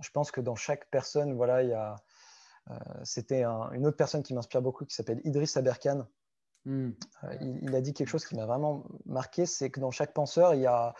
[0.00, 1.96] je pense que dans chaque personne, voilà, il y a
[3.02, 6.06] c'était une autre personne qui m'inspire beaucoup qui s'appelle Idriss Aberkan,
[6.68, 6.90] Hmm.
[7.24, 10.54] Euh, il, a dit quelque chose qui m'a vraiment marqué, c'est que dans chaque penseur,
[10.54, 10.94] il y a,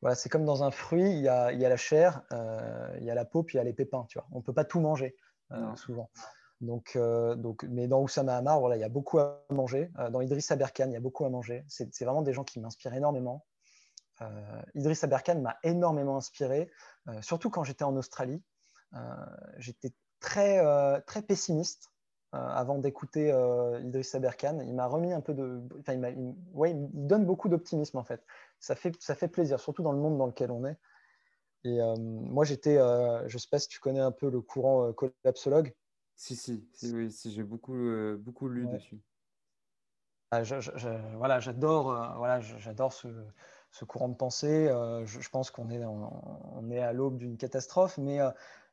[0.00, 2.96] voilà, c'est comme dans un fruit, il y a, il y a la chair, euh,
[2.98, 4.06] il y a la peau, puis il y a les pépins.
[4.08, 4.26] Tu vois.
[4.32, 5.14] On ne peut pas tout manger
[5.52, 6.10] euh, souvent.
[6.60, 6.96] Donc,
[7.36, 9.90] donc, mais dans Oussama Hamar, voilà, il y a beaucoup à manger.
[10.10, 11.64] dans Idriss Aberkan, il y a beaucoup à manger.
[11.68, 13.44] C'est, vraiment des gens qui m'inspirent énormément.
[14.74, 16.70] Idriss Aberkan m'a énormément inspiré,
[17.20, 18.42] surtout quand j'étais en Australie.
[19.58, 19.92] j'étais
[20.24, 21.90] très, très pessimiste
[22.34, 24.58] euh, avant d'écouter euh, Idriss Aberkan.
[24.66, 25.62] Il m'a remis un peu de.
[25.78, 28.24] Enfin, il, ouais, il donne beaucoup d'optimisme en fait.
[28.58, 29.00] Ça, fait.
[29.00, 30.76] ça fait plaisir, surtout dans le monde dans lequel on est.
[31.62, 32.74] Et euh, moi, j'étais.
[32.74, 35.72] je ne sais pas si tu connais un peu le courant collapsologue.
[36.16, 37.78] Si, si, si, oui, si j'ai beaucoup,
[38.18, 39.00] beaucoup lu dessus.
[40.32, 40.42] Ah,
[41.16, 41.84] voilà, j'adore
[42.16, 43.06] voilà, j'adore ce,
[43.70, 44.66] ce, courant de pensée.
[45.04, 48.18] Je, pense qu'on est, on est à l'aube d'une catastrophe, mais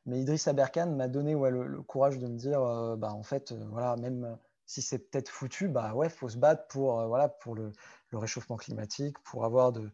[0.06, 3.64] mais Idriss Aberkan m'a donné le, courage de me dire, euh, bah, en fait, euh,
[3.70, 7.54] voilà, même si c'est peut-être foutu, bah ouais, faut se battre pour, euh, voilà, pour
[7.54, 7.72] le,
[8.12, 9.90] réchauffement climatique, pour avoir de,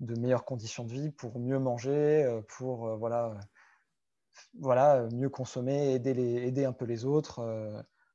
[0.00, 3.34] meilleures conditions de vie, pour mieux manger, pour voilà,
[4.60, 7.40] voilà, mieux consommer, aider, aider un peu les autres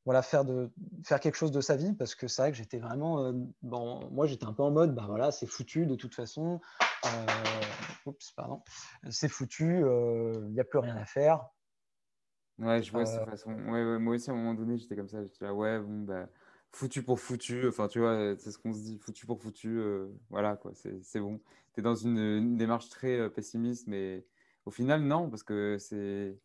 [0.09, 0.71] voilà, faire, de,
[1.03, 3.31] faire quelque chose de sa vie, parce que c'est vrai que j'étais vraiment, euh,
[3.61, 6.59] bon, moi j'étais un peu en mode, bah voilà, c'est foutu de toute façon,
[7.05, 7.25] euh,
[8.07, 8.63] oups, pardon,
[9.11, 11.47] c'est foutu, euh, il n'y a plus rien à faire.
[12.57, 13.51] Ouais, je vois cette façon.
[13.51, 16.27] Ouais, moi aussi, à un moment donné, j'étais comme ça, j'étais là, ouais, bon, bah,
[16.71, 19.79] foutu pour foutu, enfin, tu vois, c'est ce qu'on se dit, foutu pour foutu,
[20.31, 21.39] voilà, quoi, c'est bon.
[21.75, 24.25] Tu es dans une, une démarche très pessimiste, mais
[24.65, 26.35] au final, non, parce que c'est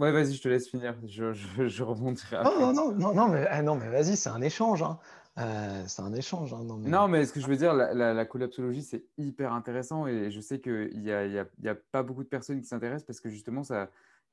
[0.00, 0.96] Ouais, vas-y, je te laisse finir.
[1.04, 4.82] Je, je, je Non, non, non, non, mais, ah, non, mais vas-y, c'est un échange.
[4.82, 4.98] Hein.
[5.36, 6.54] Euh, c'est un échange.
[6.54, 7.26] Hein, non, mais...
[7.26, 11.12] ce que je veux dire, la, collapsologie, c'est hyper intéressant et je sais qu'il n'y
[11.12, 13.60] a, y a, pas beaucoup de personnes qui s'intéressent parce que justement,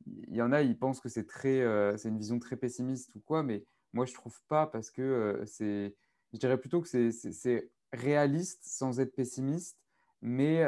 [0.05, 3.13] il y en a, ils pensent que c'est très, euh, c'est une vision très pessimiste
[3.15, 5.93] ou quoi, mais moi, je trouve pas parce que euh, c'est,
[6.32, 9.78] je dirais plutôt que c'est réaliste sans être pessimiste,
[10.22, 10.63] mais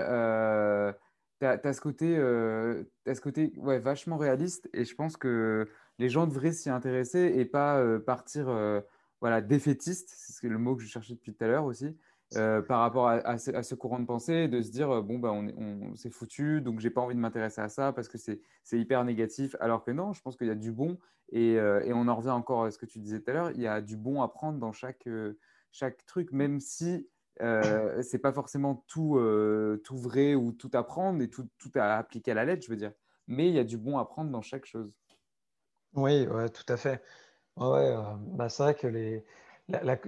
[1.39, 5.67] tu as, ce côté, as ce côté ouais, vachement réaliste et je pense que
[5.97, 8.49] les gens devraient s'y intéresser et pas partir
[9.21, 11.97] voilà, défaitiste, c'est le mot que je cherchais depuis tout à l'heure aussi,
[12.35, 15.95] euh, par rapport à, ce, courant de pensée, de se dire, bon, bah, on, on
[15.95, 18.39] c'est foutu, donc j'ai pas envie de m'intéresser à ça parce que c'est
[18.79, 20.97] hyper négatif, alors que non, je pense qu'il y a du bon,
[21.31, 23.51] et, euh, et, on en revient encore à ce que tu disais tout à l'heure,
[23.51, 25.37] il y a du bon à prendre dans chaque, euh,
[25.71, 27.07] chaque truc, même si
[27.41, 29.19] euh, c'est pas forcément tout,
[29.83, 32.71] tout vrai ou tout à prendre et tout, tout à appliquer à la lettre, je
[32.71, 32.91] veux dire,
[33.27, 34.91] mais il y a du bon à prendre dans chaque chose.
[35.93, 37.01] Oui, ouais, tout à fait.
[37.57, 39.25] Ouais, euh, bah, c'est vrai que les,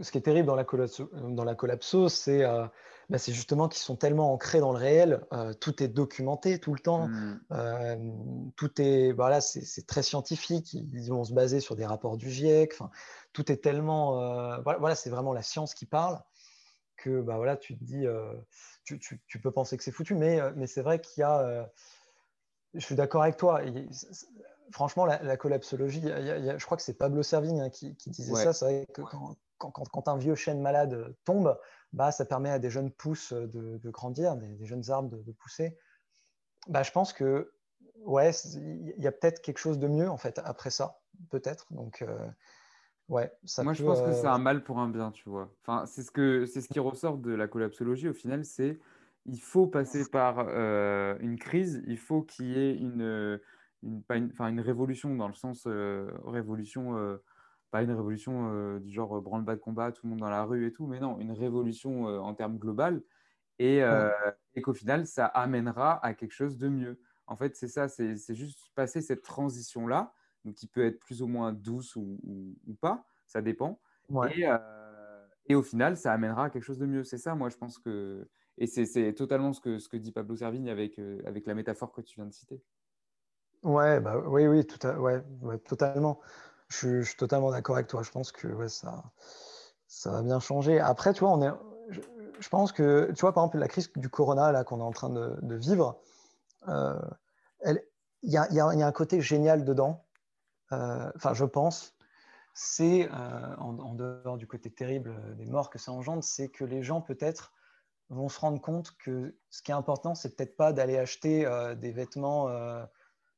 [0.01, 2.65] ce qui est terrible dans la, collapso, dans la collapso, c'est euh,
[3.09, 5.21] bah, justement qu'ils sont tellement ancrés dans le réel.
[5.33, 7.07] Euh, tout est documenté tout le temps.
[7.07, 8.51] Mmh.
[8.55, 10.73] tout est, voilà, bah, c'est très scientifique.
[10.73, 12.77] Ils vont se baser sur des rapports du GIEC.
[13.33, 16.21] Tout est tellement, voilà, c'est vraiment la science qui parle
[17.01, 18.05] que bah, voilà, tu te dis,
[18.83, 21.69] tu, tu, tu, peux penser que c'est foutu, mais, mais c'est vrai qu'il y a,
[22.73, 23.61] je suis d'accord avec toi
[24.71, 28.53] franchement, la, collapsologie, je crois que c'est Pablo Servigne hein, qui, disait ça.
[28.53, 29.01] C'est vrai que
[29.57, 31.59] quand, un vieux chêne malade tombe,
[31.93, 35.77] bah, ça permet à des jeunes pousses de, grandir, des, jeunes arbres de, pousser.
[36.67, 37.53] Bah, je pense que
[38.05, 41.71] ouais, il y a peut-être quelque chose de mieux en fait après ça, peut-être.
[41.71, 42.27] Donc euh,
[43.09, 45.49] ouais, ça Moi, je pense que c'est euh, un mal pour un bien, tu vois.
[45.61, 48.79] Enfin, c'est ce que ce qui ressort de la collapsologie au final, c'est
[49.25, 53.39] il faut passer par euh, une crise, il faut qu'il y ait une
[53.83, 57.17] une, pas une, une révolution dans le sens euh, révolution, euh,
[57.71, 60.67] pas une révolution euh, du genre branle-bas de combat, tout le monde dans la rue
[60.67, 63.01] et tout, mais non, une révolution en termes global
[63.59, 63.81] et,
[64.55, 66.99] et qu'au final, ça amènera à quelque chose de mieux.
[67.27, 70.13] En fait, c'est ça, c'est juste passer cette transition-là,
[70.45, 73.79] donc qui peut être plus ou moins douce ou, ou, pas, ça dépend.
[74.33, 74.45] Et,
[75.47, 77.03] et, au final, ça amènera à quelque chose de mieux.
[77.03, 78.27] C'est ça, moi, je pense que.
[78.57, 82.01] Et c'est totalement ce que, ce que dit Pablo Servigne avec, avec la métaphore que
[82.01, 82.61] tu viens de citer.
[83.63, 85.23] Ouais, bah, oui, oui, tout ouais,
[85.59, 86.19] totalement.
[86.67, 88.01] Je, suis totalement d'accord avec toi.
[88.01, 89.03] Je pense que ouais, ça,
[89.87, 90.79] ça va bien changer.
[90.79, 91.51] Après, tu vois, on est,
[92.39, 94.91] je, pense que, tu vois, par exemple, la crise du corona là qu'on est en
[94.91, 96.01] train de, vivre,
[96.69, 96.99] euh,
[98.23, 100.03] il y, a, y, a, un côté génial dedans.
[100.73, 101.95] Euh, enfin, je pense.
[102.53, 106.65] C'est, euh, en, en, dehors du côté terrible des morts que ça engendre, c'est que
[106.65, 107.53] les gens, peut-être,
[108.09, 111.47] vont se rendre compte que ce qui est important, c'est peut-être pas d'aller acheter
[111.79, 112.49] des vêtements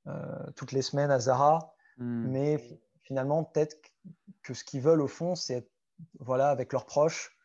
[0.07, 1.73] euh, toutes les semaines à Zara.
[1.97, 2.27] Hmm.
[2.27, 2.57] Mais
[3.03, 3.77] finalement, peut-être
[4.41, 5.71] que ce qu'ils veulent au fond, c'est être
[6.19, 7.37] voilà, avec leurs proches,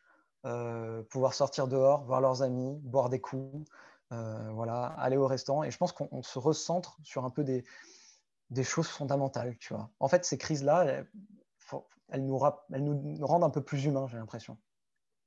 [0.45, 3.69] euh, pouvoir sortir dehors, voir leurs amis, boire des coups,
[4.11, 5.63] euh, voilà, aller au restaurant.
[5.63, 7.63] Et je pense qu'on se recentre sur un peu des,
[8.49, 9.57] des, choses fondamentales.
[9.57, 9.89] Tu vois.
[9.99, 10.85] En fait, ces crises-là,
[12.11, 12.39] elles, nous,
[12.71, 14.57] elles, nous, rendent un peu plus humains, j'ai l'impression.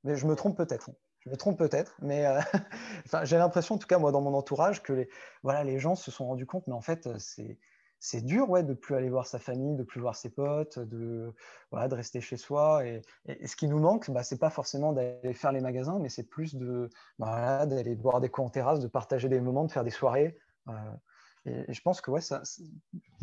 [0.03, 0.91] Mais je me trompe peut-être.
[1.19, 2.41] Je me trompe peut-être, mais euh,
[3.23, 5.09] j'ai l'impression, en tout cas, moi, dans mon entourage, que les,
[5.41, 7.57] voilà, les gens se sont rendus compte, mais en fait, c'est,
[8.03, 10.29] c'est dur ouais, de ne plus aller voir sa famille, de ne plus voir ses
[10.29, 11.33] potes, de,
[11.71, 12.85] voilà, de rester chez soi.
[12.85, 13.01] Et,
[13.47, 16.27] ce qui nous manque, bah, ce n'est pas forcément d'aller faire les magasins, mais c'est
[16.27, 19.85] plus de, bah, d'aller boire des coups en terrasse, de partager des moments, de faire
[19.85, 20.37] des soirées.
[20.67, 20.73] Euh,
[21.45, 22.43] et, je pense que ouais, ça,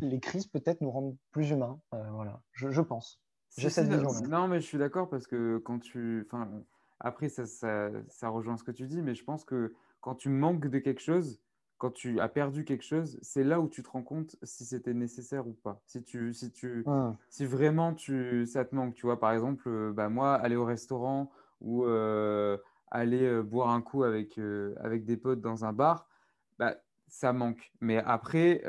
[0.01, 1.81] les crises peut-être nous rendent plus humains.
[1.91, 3.21] voilà, je, je pense.
[3.57, 4.21] J'ai cette vision-là.
[4.29, 6.27] Non, mais je suis d'accord parce que quand tu.
[6.27, 6.49] Enfin,
[7.01, 10.69] après, ça, ça, rejoint ce que tu dis, mais je pense que quand tu manques
[10.69, 11.41] de quelque chose,
[11.79, 14.93] quand tu as perdu quelque chose, c'est là où tu te rends compte si c'était
[14.93, 15.81] nécessaire ou pas.
[15.87, 16.85] Si, tu, si, tu,
[17.31, 20.67] si vraiment tu, ça te manque, tu vois, par exemple, euh, bah, moi, aller au
[20.67, 21.31] restaurant
[21.63, 22.59] ou euh,
[22.91, 24.39] aller euh, boire un coup avec,
[24.77, 26.07] avec des potes dans un bar,
[26.59, 26.77] bah,
[27.11, 27.71] ça manque.
[27.81, 28.63] Mais après,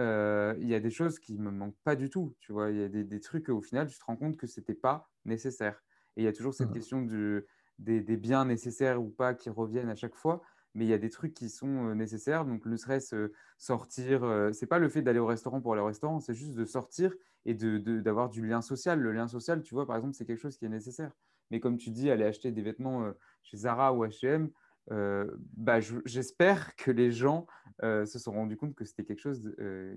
[0.59, 2.35] il y a des choses qui ne me manquent pas du tout.
[2.39, 4.47] Tu vois, il y a des, des trucs au final, tu te rends compte que
[4.47, 5.81] ce n'était pas nécessaire.
[6.17, 7.45] Et il y a toujours cette question du
[7.81, 10.41] des, biens nécessaires ou pas qui reviennent à chaque fois,
[10.75, 12.45] mais il y a des trucs qui sont euh, nécessaires.
[12.45, 15.81] Donc, le stress, euh, sortir, euh, c'est pas le fait d'aller au restaurant pour aller
[15.81, 17.13] au restaurant, c'est juste de sortir
[17.45, 18.99] et d'avoir du lien social.
[18.99, 21.11] Le lien social, tu vois, par exemple, c'est quelque chose qui est nécessaire.
[21.49, 23.11] Mais comme tu dis, aller acheter des vêtements
[23.41, 24.49] chez Zara ou H&M,
[24.89, 27.47] bah, j'espère que les gens
[27.81, 29.53] se sont rendus compte que c'était quelque chose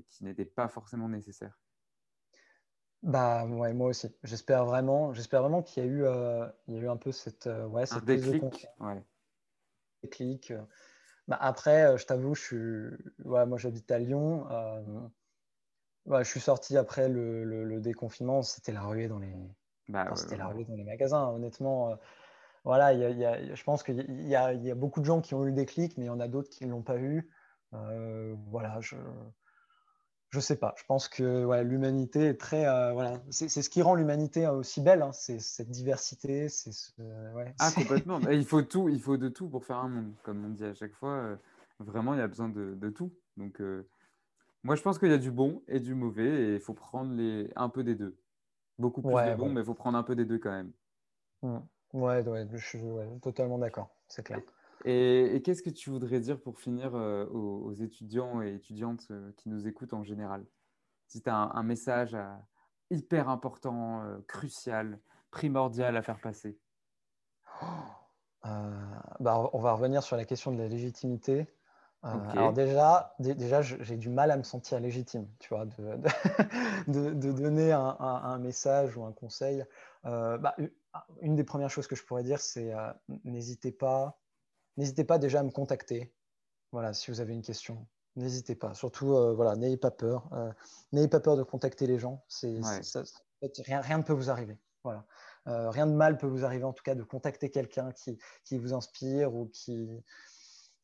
[0.09, 1.59] qui n'était pas forcément nécessaire.
[3.05, 4.09] Bah ouais, moi aussi.
[4.23, 7.13] J'espère vraiment, j'espère vraiment qu'il y a eu, euh, il y a eu un peu
[7.13, 8.67] cette, euh, ouais, cette un déclic.
[8.81, 9.05] Ouais.
[10.03, 10.51] déclic.
[10.51, 10.63] Euh.
[11.29, 14.47] Bah, après, je t'avoue, je suis, ouais, moi j'habite à Lyon.
[16.07, 18.43] Ouais, je suis sorti après le, le, déconfinement.
[18.43, 19.35] C'était la ruée dans les,
[19.89, 21.29] bah, c'était la ruée dans les magasins.
[21.29, 21.99] Honnêtement,
[22.65, 22.95] voilà,
[23.55, 26.09] je pense qu'il y, a beaucoup de gens qui ont eu le déclic, mais il
[26.09, 27.29] y en a d'autres qui ne l'ont pas eu.
[27.75, 28.97] Euh, voilà, je
[30.31, 30.75] je sais pas.
[30.77, 32.67] Je pense que l'humanité est très.
[32.67, 35.03] Euh, voilà, c'est ce qui rend l'humanité aussi belle.
[35.03, 35.13] Hein.
[35.13, 36.49] c'est cette diversité.
[36.49, 36.71] C'est
[37.61, 38.19] ah complètement.
[38.33, 38.89] il faut tout.
[38.89, 41.13] Il faut de tout pour faire un monde, comme on dit à chaque fois.
[41.13, 41.37] Euh,
[41.81, 43.13] vraiment, il y a besoin de, de tout.
[43.37, 43.61] Donc,
[44.63, 47.13] moi, je pense qu'il y a du bon et du mauvais, et il faut prendre
[47.13, 48.17] les un peu des deux.
[48.79, 50.73] Beaucoup plus de bon, mais il faut prendre un peu des deux quand même.
[51.43, 51.59] Mmh.
[51.95, 52.81] Ouais, je suis
[53.23, 54.41] totalement d'accord, c'est clair.
[54.85, 59.49] Et, qu'est-ce que tu voudrais dire pour finir euh, aux, étudiants et étudiantes euh, qui
[59.49, 60.45] nous écoutent en général?
[61.07, 62.35] Si tu as un, message euh,
[62.91, 64.99] hyper important, crucial,
[65.31, 66.59] primordial à faire passer
[69.21, 71.47] bah, On va revenir sur la question de la légitimité.
[72.03, 75.99] Alors déjà, déjà j'ai du mal à me sentir légitime, tu vois, de,
[77.15, 79.65] de, donner un, un, message ou un conseil.
[80.03, 80.55] Bah,
[81.21, 82.73] une des premières choses que je pourrais dire, c'est
[83.25, 84.19] n'hésitez pas,
[84.77, 86.15] n'hésitez pas déjà à me contacter.
[86.73, 87.87] Voilà, si vous avez une question,
[88.17, 88.75] n'hésitez pas.
[88.75, 90.31] Surtout, voilà, n'ayez pas peur.
[90.93, 92.25] n'ayez pas peur de contacter les gens.
[92.29, 92.61] C'est,
[93.65, 94.59] rien, rien, ne peut vous arriver.
[94.83, 95.07] Voilà.
[95.47, 98.73] rien de mal peut vous arriver, en tout cas, de contacter quelqu'un qui, qui vous
[98.73, 99.89] inspire ou qui,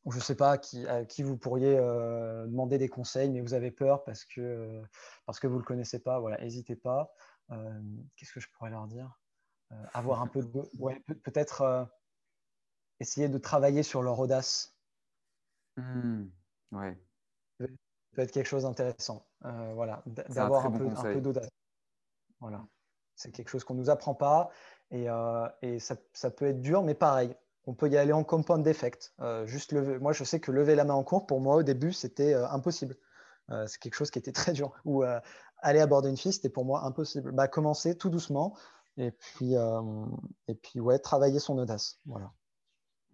[0.09, 3.53] je ne sais pas, qui, à qui vous pourriez euh, demander des conseils, mais vous
[3.53, 4.81] avez peur parce que, euh,
[5.25, 7.13] parce que vous ne le connaissez pas, voilà, n'hésitez pas.
[7.51, 7.81] Euh,
[8.15, 9.19] qu'est-ce que je pourrais leur dire?
[9.93, 10.69] Avoir un peu de...
[10.79, 11.89] Ouais, peut-être
[12.99, 14.75] essayer de travailler sur leur audace.
[15.77, 16.25] Mmh,
[16.73, 16.97] ouais.
[17.59, 17.67] Ça
[18.13, 19.25] peut être quelque chose d'intéressant.
[19.41, 21.49] voilà, d'avoir un, peu, un, peu, d'audace.
[22.39, 22.65] Voilà.
[23.15, 24.49] C'est quelque chose qu'on ne nous apprend pas
[24.89, 25.07] et,
[25.61, 29.13] et ça, ça peut être dur, mais pareil, on peut y aller en compound d'effect.
[29.19, 29.99] Euh, juste lever.
[29.99, 32.47] Moi, je sais que lever la main en cours, pour moi, au début, c'était euh,
[32.49, 32.97] impossible.
[33.49, 34.71] Euh, c'est quelque chose qui était très dur.
[34.85, 35.03] Ou
[35.63, 37.31] aller aborder une fille, c'était pour moi impossible.
[37.31, 38.55] Bah, commencer tout doucement
[38.97, 39.53] et puis,
[40.47, 41.99] et puis ouais, travailler son audace.
[42.05, 42.31] Voilà.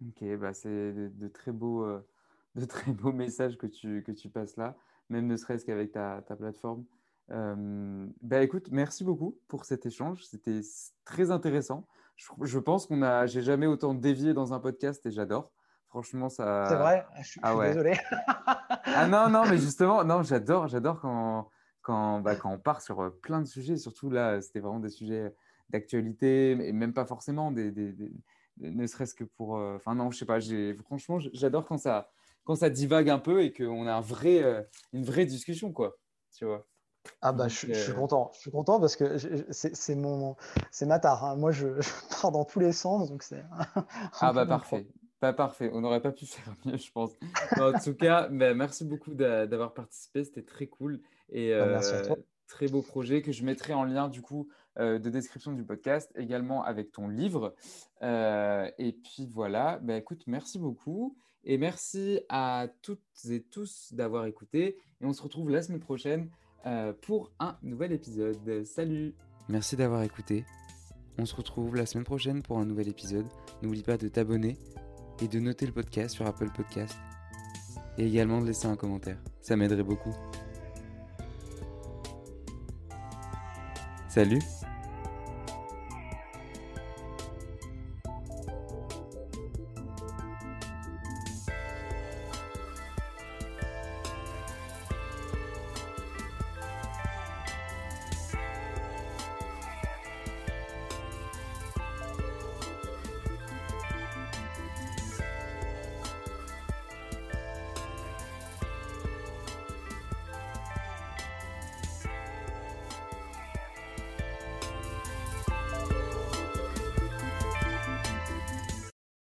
[0.06, 1.86] Ok, bah c'est de, très beaux,
[2.54, 4.76] de très beaux messages que tu, que tu passes là,
[5.08, 6.84] même ne serait-ce qu'avec ta, ta, plateforme.
[7.28, 10.24] bah écoute, merci beaucoup pour cet échange.
[10.24, 10.60] C'était
[11.04, 11.86] très intéressant
[12.42, 15.52] je, pense qu'on a, j'ai jamais autant dévié dans un podcast et j'adore.
[15.88, 16.66] Franchement, ça.
[16.68, 17.06] C'est vrai?
[17.22, 17.96] Je, suis, ah désolé.
[18.46, 21.48] ah non, non, mais justement, non, j'adore, j'adore quand,
[21.80, 23.76] quand, bah, quand on part sur euh, plein de sujets.
[23.76, 25.34] Surtout là, c'était vraiment des sujets
[25.70, 27.94] d'actualité, et même pas forcément des, des,
[28.60, 29.56] ne serait-ce que pour.
[29.56, 30.38] Euh, enfin non, je sais pas.
[30.84, 32.10] Franchement, j'adore quand ça,
[32.44, 34.62] quand ça divague un peu et qu'on a un vrai, euh,
[34.92, 35.96] une vraie discussion, quoi.
[36.34, 36.66] Tu vois.
[37.22, 38.30] Ah bah, je, suis euh, content.
[38.34, 39.16] Je suis content parce que
[39.50, 40.36] c'est mon,
[40.70, 41.24] c'est ma tare.
[41.24, 41.36] Hein.
[41.36, 41.68] Moi, je,
[42.20, 43.44] pars dans tous les sens, donc c'est.
[44.20, 44.86] ah bah parfait.
[45.20, 45.70] Pas parfait.
[45.72, 47.12] On n'aurait pas pu faire mieux, je pense.
[47.58, 50.24] en tout cas, bah, merci beaucoup d'avoir participé.
[50.24, 51.00] C'était très cool
[51.30, 52.16] et bah, merci à toi.
[52.18, 54.48] Euh, très beau projet que je mettrai en lien du coup
[54.78, 57.54] de description du podcast, également avec ton livre.
[58.02, 59.78] et puis voilà.
[59.82, 61.16] Bah, écoute, merci beaucoup.
[61.44, 63.00] Et merci à toutes
[63.30, 64.76] et tous d'avoir écouté.
[65.00, 66.30] Et on se retrouve la semaine prochaine
[66.66, 68.64] euh, pour un nouvel épisode.
[68.64, 69.14] Salut
[69.48, 70.44] Merci d'avoir écouté.
[71.16, 73.26] On se retrouve la semaine prochaine pour un nouvel épisode.
[73.62, 74.56] N'oublie pas de t'abonner
[75.22, 76.98] et de noter le podcast sur Apple Podcast.
[77.96, 79.18] Et également de laisser un commentaire.
[79.40, 80.14] Ça m'aiderait beaucoup.
[84.08, 84.40] Salut